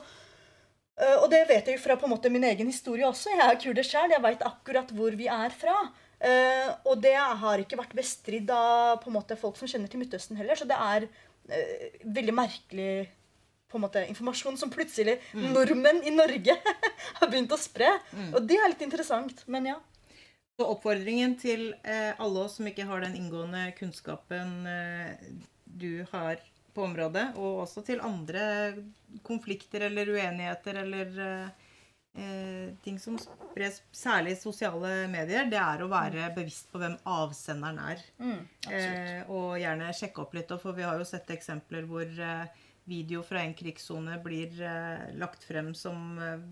[0.97, 3.35] og det vet jeg jo fra på en måte min egen historie også.
[3.35, 4.15] Jeg er kurder sjøl.
[4.15, 5.75] Jeg veit akkurat hvor vi er fra.
[6.17, 10.01] Uh, og det har ikke vært bestridd av på en måte folk som kjenner til
[10.01, 10.57] Midtøsten heller.
[10.57, 12.91] Så det er uh, veldig merkelig
[13.69, 16.55] på en måte informasjon som plutselig nordmenn i Norge
[17.19, 17.91] har begynt å spre.
[18.33, 19.43] Og det er litt interessant.
[19.51, 19.77] Men ja.
[20.57, 25.27] Så oppfordringen til eh, alle oss som ikke har den inngående kunnskapen eh,
[25.67, 26.41] du har
[26.77, 28.43] på området, og også til andre
[29.27, 31.65] konflikter eller uenigheter eller eh,
[32.21, 36.99] eh, ting som spres, særlig i sosiale medier, det er å være bevisst på hvem
[37.17, 38.05] avsenderen er.
[38.69, 43.23] eh, og gjerne sjekke opp litt, for vi har jo sett eksempler hvor eh, video
[43.27, 46.45] fra en krigssone blir eh, lagt frem som eh,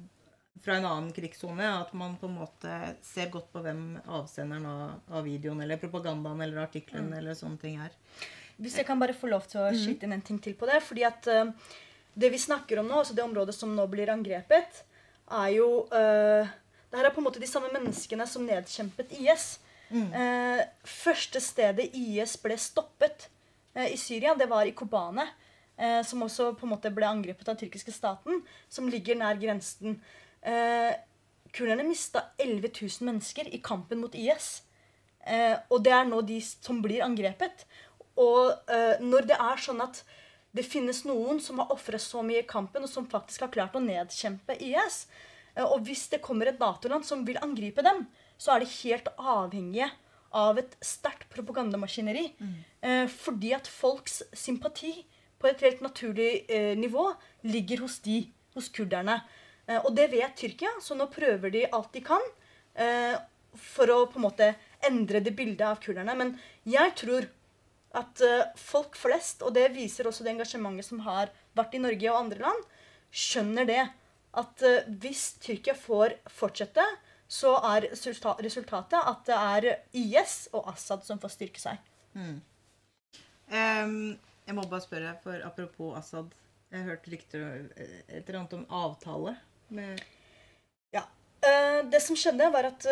[0.65, 1.67] fra en annen krigssone.
[1.83, 6.43] At man på en måte ser godt på hvem avsenderen av, av videoen eller propagandaen
[6.45, 7.95] eller artikkelen eller sånne ting er.
[8.61, 10.81] Hvis jeg kan bare få lov til å skyte inn en ting til på det.
[10.83, 11.51] fordi at uh,
[12.15, 14.85] det vi snakker om nå, altså det området som nå blir angrepet,
[15.31, 16.47] er jo uh,
[16.91, 19.59] Det her er på en måte de samme menneskene som nedkjempet IS.
[19.95, 23.27] Eh, første stedet IS ble stoppet
[23.75, 25.27] i Syria, det var i Kobane.
[26.07, 29.99] Som også på en måte ble angrepet av den tyrkiske staten, som ligger nær grensen.
[30.47, 30.95] Uh,
[31.55, 34.63] Kurderne mista 11 000 mennesker i kampen mot IS.
[35.25, 37.65] Eh, og det er nå de som blir angrepet.
[38.21, 40.03] Og uh, når det er sånn at
[40.55, 43.75] det finnes noen som har ofret så mye i kampen, og som faktisk har klart
[43.75, 45.07] å nedkjempe IS.
[45.59, 48.07] uh, og hvis det kommer et Nato-land som vil angripe dem,
[48.39, 49.91] så er de helt avhengige
[50.35, 52.31] av et sterkt propagandamaskineri.
[52.39, 52.55] Mm.
[52.83, 55.03] Uh, fordi at folks sympati
[55.45, 57.11] på et helt naturlig eh, nivå
[57.53, 58.23] ligger hos de,
[58.57, 59.19] hos kurderne.
[59.69, 62.25] Eh, og det vet Tyrkia, så nå prøver de alt de kan
[62.81, 63.13] eh,
[63.53, 64.55] for å på en måte
[64.89, 66.17] endre det bildet av kurderne.
[66.17, 66.33] Men
[66.65, 67.29] jeg tror
[67.99, 72.11] at uh, folk flest, og det viser også det engasjementet som har vært i Norge
[72.11, 72.63] og andre land,
[73.15, 73.83] skjønner det.
[74.35, 76.85] At uh, hvis Tyrkia får fortsette,
[77.31, 77.89] så er
[78.45, 81.81] resultatet at det er IS og Assad som får styrke seg.
[82.15, 82.39] Mm.
[83.51, 83.95] Um,
[84.45, 86.35] jeg må bare spørre, for apropos Assad.
[86.75, 87.43] Jeg hørte rykter
[87.79, 89.37] et eller annet om avtale
[89.75, 90.03] med
[90.95, 91.05] Ja.
[91.45, 92.87] Uh, det som skjedde, var at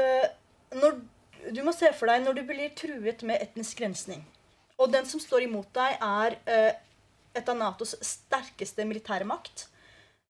[0.78, 1.00] når,
[1.50, 4.22] du må se for deg når du blir truet med etnisk rensning
[4.80, 6.70] og den som står imot deg, er eh,
[7.36, 9.66] et av Natos sterkeste militære makt.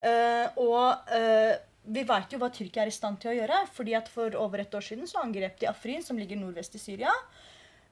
[0.03, 3.63] Eh, og eh, vi veit jo hva Tyrkia er i stand til å gjøre.
[3.75, 6.83] fordi at For over et år siden så angrep de Afrin, som ligger nordvest i
[6.83, 7.11] Syria.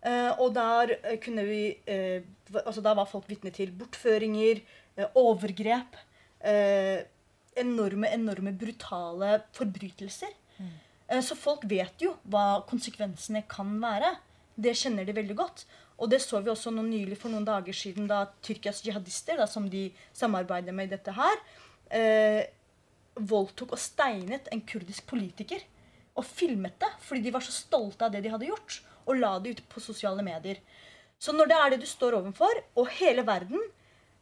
[0.02, 2.24] Uh, og der uh, kunne vi uh,
[2.64, 4.64] altså Da var folk vitne til bortføringer,
[5.14, 6.00] overgrep
[7.62, 10.32] Enorme, enorme brutale forbrytelser.
[10.58, 11.22] Mm.
[11.22, 14.10] så folk vet jo hva konsekvensene kan være.
[14.56, 15.66] Det kjenner de veldig godt.
[16.02, 19.46] Og det så vi også noe nylig for noen dager siden, da Tyrkias jihadister, da,
[19.50, 21.44] som de samarbeider med i dette her,
[21.94, 22.42] eh,
[23.16, 25.62] voldtok og steinet en kurdisk politiker.
[26.18, 28.82] Og filmet det fordi de var så stolte av det de hadde gjort.
[29.06, 30.58] Og la det ut på sosiale medier.
[31.22, 33.62] Så når det er det du står overfor, og hele verden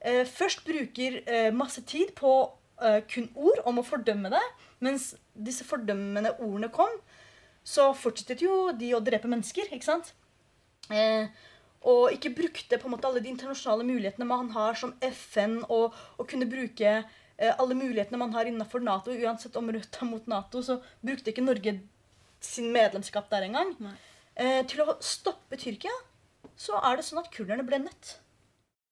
[0.02, 2.34] eh, først bruker eh, masse tid på
[2.84, 4.44] eh, kun ord om å fordømme det,
[4.84, 6.92] mens disse fordømmende ordene kom,
[7.64, 9.72] så fortsettet jo de å drepe mennesker.
[9.72, 10.12] ikke sant?
[10.92, 11.32] Eh,
[11.88, 15.96] og ikke brukte på en måte alle de internasjonale mulighetene man har som FN, og,
[16.18, 20.28] og kunne bruke eh, alle mulighetene man har innenfor Nato, uansett om Rødt er mot
[20.28, 21.78] Nato, så brukte ikke Norge
[22.44, 23.76] sin medlemskap der engang.
[24.36, 25.94] Eh, til å stoppe Tyrkia
[26.60, 28.18] så er det sånn at kurderne ble nødt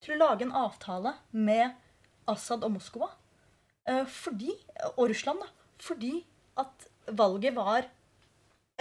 [0.03, 1.75] til å lage en avtale med
[2.31, 3.09] Assad og Moskva.
[3.87, 4.53] Eh, fordi,
[4.95, 5.51] og Russland, da.
[5.83, 6.13] Fordi
[6.59, 7.87] at valget var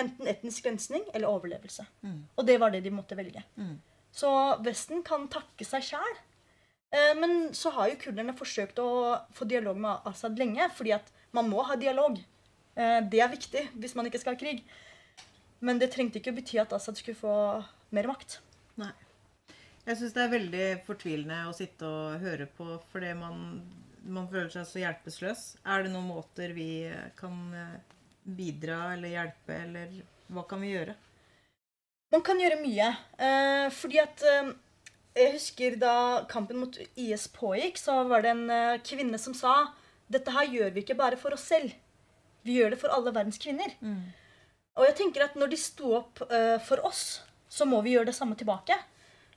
[0.00, 1.86] enten etnisk rensning eller overlevelse.
[2.04, 2.18] Mm.
[2.36, 3.42] Og det var det de måtte velge.
[3.56, 3.76] Mm.
[4.16, 4.30] Så
[4.64, 6.16] Vesten kan takke seg sjæl.
[6.94, 8.88] Eh, men så har jo kurderne forsøkt å
[9.36, 12.18] få dialog med Assad lenge, fordi at man må ha dialog.
[12.76, 14.62] Eh, det er viktig hvis man ikke skal ha krig.
[15.64, 17.34] Men det trengte ikke å bety at Assad skulle få
[17.96, 18.38] mer makt.
[18.80, 18.92] Nei.
[19.86, 23.60] Jeg syns det er veldig fortvilende å sitte og høre på fordi man,
[24.02, 25.44] man føler seg så hjelpeløs.
[25.62, 26.70] Er det noen måter vi
[27.20, 27.76] kan eh,
[28.26, 30.00] bidra eller hjelpe, eller
[30.32, 30.96] hva kan vi gjøre?
[32.16, 32.92] Man kan gjøre mye.
[33.20, 34.54] Eh, fordi at eh,
[35.16, 39.72] Jeg husker da kampen mot IS pågikk, så var det en eh, kvinne som sa
[40.12, 41.72] dette her gjør vi ikke bare for oss selv.
[42.44, 43.72] Vi gjør det for alle verdens kvinner.
[43.80, 44.12] Mm.
[44.76, 48.10] Og jeg tenker at når de sto opp uh, for oss, så må vi gjøre
[48.12, 48.76] det samme tilbake.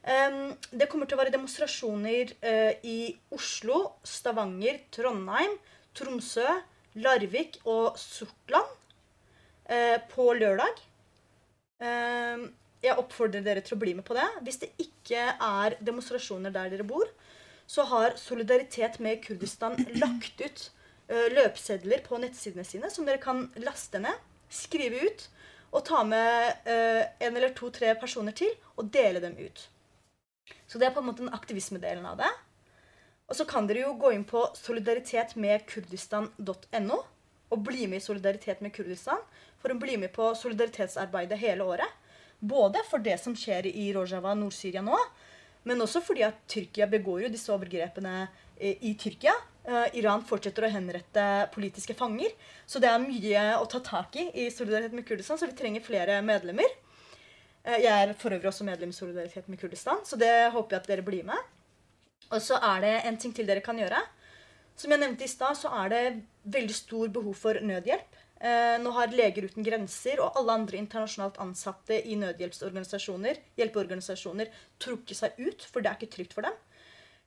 [0.03, 5.55] Det kommer til å være demonstrasjoner uh, i Oslo, Stavanger, Trondheim,
[5.97, 6.45] Tromsø,
[7.01, 8.69] Larvik og Sortland
[9.71, 10.83] uh, på lørdag.
[11.79, 12.49] Um,
[12.83, 14.27] jeg oppfordrer dere til å bli med på det.
[14.45, 17.07] Hvis det ikke er demonstrasjoner der dere bor,
[17.69, 20.59] så har Solidaritet med Kurdistan lagt ut
[21.11, 24.15] uh, løpsedler på nettsidene sine som dere kan laste ned,
[24.49, 25.21] skrive ut
[25.69, 29.69] og ta med uh, en eller to-tre personer til og dele dem ut.
[30.65, 32.33] Så det er på en måte den aktivismedelen av det.
[33.29, 36.97] Og så kan dere jo gå inn på solidaritetmedkurdistan.no
[37.49, 39.21] og bli med i Solidaritet med Kurdistan
[39.61, 41.89] for å bli med på solidaritetsarbeidet hele året.
[42.39, 44.97] Både for det som skjer i Rojava, Nord-Syria nå,
[45.67, 48.13] men også fordi at Tyrkia begår jo disse overgrepene
[48.55, 49.33] eh, i Tyrkia.
[49.69, 51.23] Uh, Iran fortsetter å henrette
[51.53, 52.31] politiske fanger.
[52.65, 55.83] Så det er mye å ta tak i i Solidaritet med Kurdistan, så vi trenger
[55.85, 56.71] flere medlemmer.
[57.67, 60.81] Uh, jeg er for øvrig også medlem i Solidaritet med Kurdistan, så det håper jeg
[60.81, 61.51] at dere blir med.
[62.31, 63.99] Og så er det en ting til dere kan gjøre.
[64.79, 66.03] Som jeg nevnte i stad, så er det
[66.55, 68.18] veldig stor behov for nødhjelp.
[68.39, 75.19] Eh, nå har Leger uten grenser og alle andre internasjonalt ansatte i nødhjelpsorganisasjoner hjelpeorganisasjoner trukket
[75.19, 76.55] seg ut, for det er ikke trygt for dem.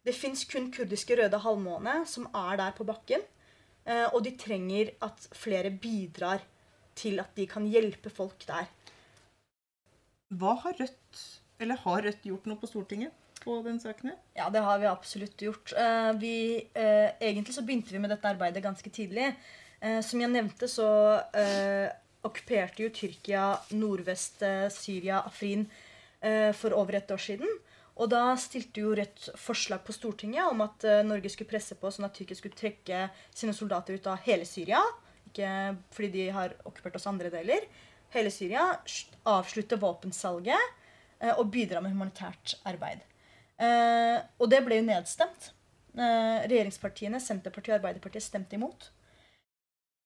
[0.02, 3.20] Det fins kun kurdiske Røde Halvmåne som er der på bakken.
[3.84, 6.40] Eh, og de trenger at flere bidrar
[6.96, 8.70] til at de kan hjelpe folk der.
[10.32, 11.24] Hva har Rødt,
[11.60, 13.18] eller har Rødt gjort noe på Stortinget?
[13.42, 14.12] på den saken?
[14.38, 15.72] Ja, det har vi absolutt gjort.
[15.74, 16.34] Eh, vi,
[16.78, 19.32] egentlig så begynte vi med dette arbeidet ganske tidlig.
[19.82, 20.86] Eh, som jeg nevnte, så
[21.34, 21.90] eh,
[22.22, 25.66] okkuperte jo Tyrkia nordvest Syria, Afrin,
[26.22, 27.50] eh, for over et år siden.
[28.00, 31.90] Og da stilte jo Rødt forslag på Stortinget om at eh, Norge skulle presse på
[31.92, 34.80] sånn at Tyrkia skulle trekke sine soldater ut av hele Syria.
[35.28, 35.50] Ikke
[35.92, 37.66] fordi de har okkupert oss andre deler.
[38.14, 38.70] Hele Syria.
[39.28, 40.70] Avslutte våpensalget
[41.20, 43.04] eh, og bidra med humanitært arbeid.
[43.60, 45.52] Eh, og det ble jo nedstemt.
[45.92, 48.88] Eh, regjeringspartiene, Senterpartiet og Arbeiderpartiet stemte imot.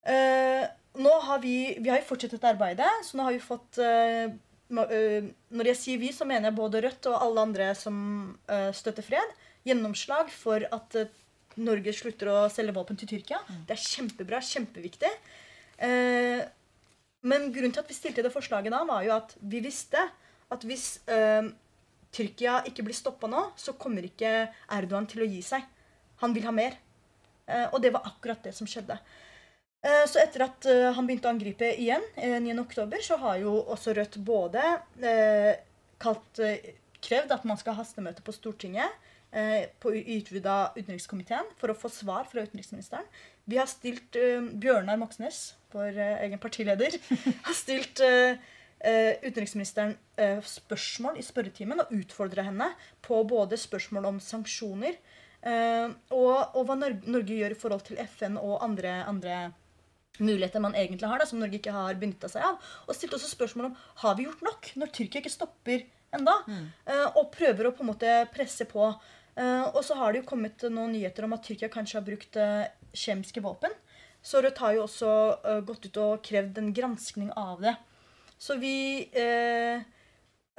[0.07, 0.65] Eh,
[1.03, 4.31] nå har vi, vi har jo fortsatt dette arbeidet, så nå har vi fått eh,
[4.31, 7.97] eh, Når jeg sier vi, så mener jeg både Rødt og alle andre som
[8.77, 9.35] støtter fred.
[9.67, 10.99] Gjennomslag for at
[11.57, 13.41] Norge slutter å selge våpen til Tyrkia.
[13.67, 15.11] Det er kjempebra, kjempeviktig.
[17.27, 20.03] Men grunnen til at vi stilte det forslaget da, var jo at vi visste
[20.53, 21.01] at hvis
[22.15, 25.65] Tyrkia ikke blir stoppa nå, så kommer ikke Erdogan til å gi seg.
[26.23, 26.77] Han vil ha mer.
[27.73, 29.01] Og det var akkurat det som skjedde.
[29.87, 33.53] Eh, Så etter at eh, han begynte å angripe igjen, eh, 9.10, så har jo
[33.70, 34.62] også Rødt både
[35.03, 35.53] eh,
[36.03, 36.72] kalt, eh,
[37.07, 38.91] krevd at man skal ha hastemøte på Stortinget
[39.30, 43.07] eh, på utvida utenrikskomiteen for å få svar fra utenriksministeren.
[43.47, 46.97] Vi har stilt eh, Bjørnar Moxnes, vår eh, egen partileder,
[47.47, 48.41] har stilt eh,
[48.80, 52.72] eh, utenriksministeren eh, spørsmål i spørretimen og utfordra henne
[53.07, 54.97] på både spørsmål om sanksjoner
[55.47, 59.39] eh, og, og hva Nor Norge gjør i forhold til FN og andre, andre
[60.19, 62.57] muligheter man egentlig har, da, som Norge ikke har benytta seg av.
[62.87, 65.87] Og stilte også spørsmål om har vi gjort nok når Tyrkia ikke stopper
[66.17, 66.67] enda, mm.
[67.19, 68.87] og prøver å på en måte presse på.
[69.37, 72.39] Eh, og så har det jo kommet noen nyheter om at Tyrkia kanskje har brukt
[72.41, 73.75] eh, kjemiske våpen.
[74.25, 77.75] Så Rødt har jo også eh, gått ut og krevd en granskning av det.
[78.41, 78.77] Så vi
[79.17, 79.85] eh,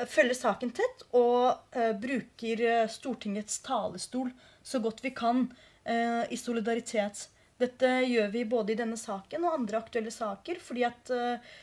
[0.05, 4.29] følger saken tett og eh, bruker eh, Stortingets talestol
[4.65, 5.47] så godt vi kan
[5.83, 7.27] eh, i solidaritet.
[7.57, 11.55] Dette gjør vi både i denne saken og andre aktuelle saker, fordi at eh,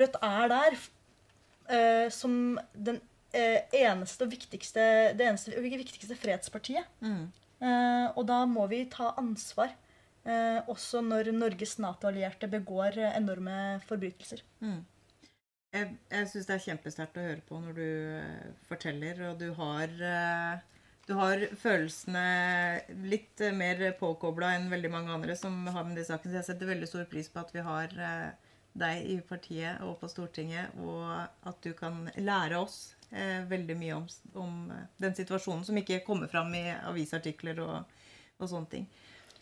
[0.00, 0.76] Rødt er der
[1.70, 2.98] eh, som den
[3.34, 4.82] eh, eneste og viktigste,
[5.14, 6.88] det eneste og viktigste fredspartiet.
[7.62, 9.74] Eh, og da må vi ta ansvar.
[10.72, 14.40] Også når Norges Nato-allierte begår enorme forbrytelser.
[15.74, 17.88] Jeg, jeg syns det er kjempesterkt å høre på når du
[18.70, 19.92] forteller, og du har
[21.06, 22.24] du har følelsene
[23.10, 26.30] litt eh, mer påkobla enn veldig mange andre som har med det saken.
[26.30, 29.98] Så jeg setter veldig stor pris på at vi har eh, deg i partiet og
[30.00, 31.04] på Stortinget, og
[31.46, 34.08] at du kan lære oss eh, veldig mye om,
[34.40, 34.56] om
[35.02, 38.00] den situasjonen som ikke kommer fram i avisartikler og,
[38.40, 38.88] og sånne ting.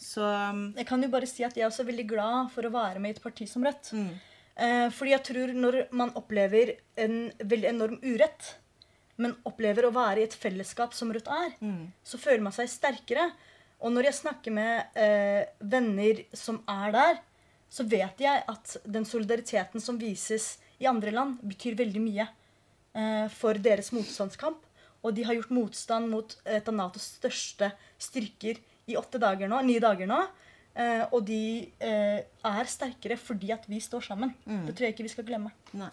[0.02, 2.74] Så mm, Jeg kan jo bare si at jeg er også veldig glad for å
[2.74, 3.94] være med i et parti som Rødt.
[3.94, 4.12] mm,
[4.56, 8.50] Eh, fordi jeg tror når man opplever en veldig enorm urett,
[9.20, 12.70] men opplever å være i et fellesskap som Ruth er, mm, så føler man seg
[12.70, 13.28] sterkere.
[13.82, 17.20] Og når jeg snakker med eh, venner som er der,
[17.72, 23.26] så vet jeg at den solidariteten som vises i andre land, betyr veldig mye eh,
[23.32, 24.60] for deres motstandskamp.
[25.02, 28.60] Og de har gjort motstand mot et av Natos største styrker
[28.90, 30.20] i åtte dager nå, ni dager nå.
[30.72, 31.42] Eh, og de
[31.84, 34.32] eh, er sterkere fordi at vi står sammen.
[34.68, 35.52] Det tror jeg ikke vi skal glemme.
[35.76, 35.90] Nei.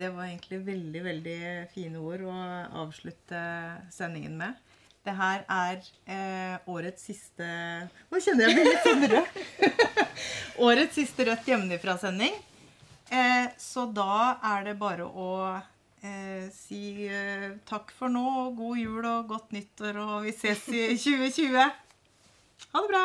[0.00, 1.40] Det var egentlig veldig, veldig
[1.74, 2.34] fine ord å
[2.86, 3.40] avslutte
[3.92, 4.54] sendingen med.
[5.04, 7.48] Det her er eh, årets siste
[8.08, 9.40] Nå kjenner jeg meg litt sånn rød.
[10.68, 12.32] årets siste Rødt hjemmefra-sending.
[13.12, 18.24] Eh, så da er det bare å eh, si eh, takk for nå,
[18.56, 21.60] god jul og godt nyttår, og vi ses i 2020.
[22.70, 23.04] Ha det bra!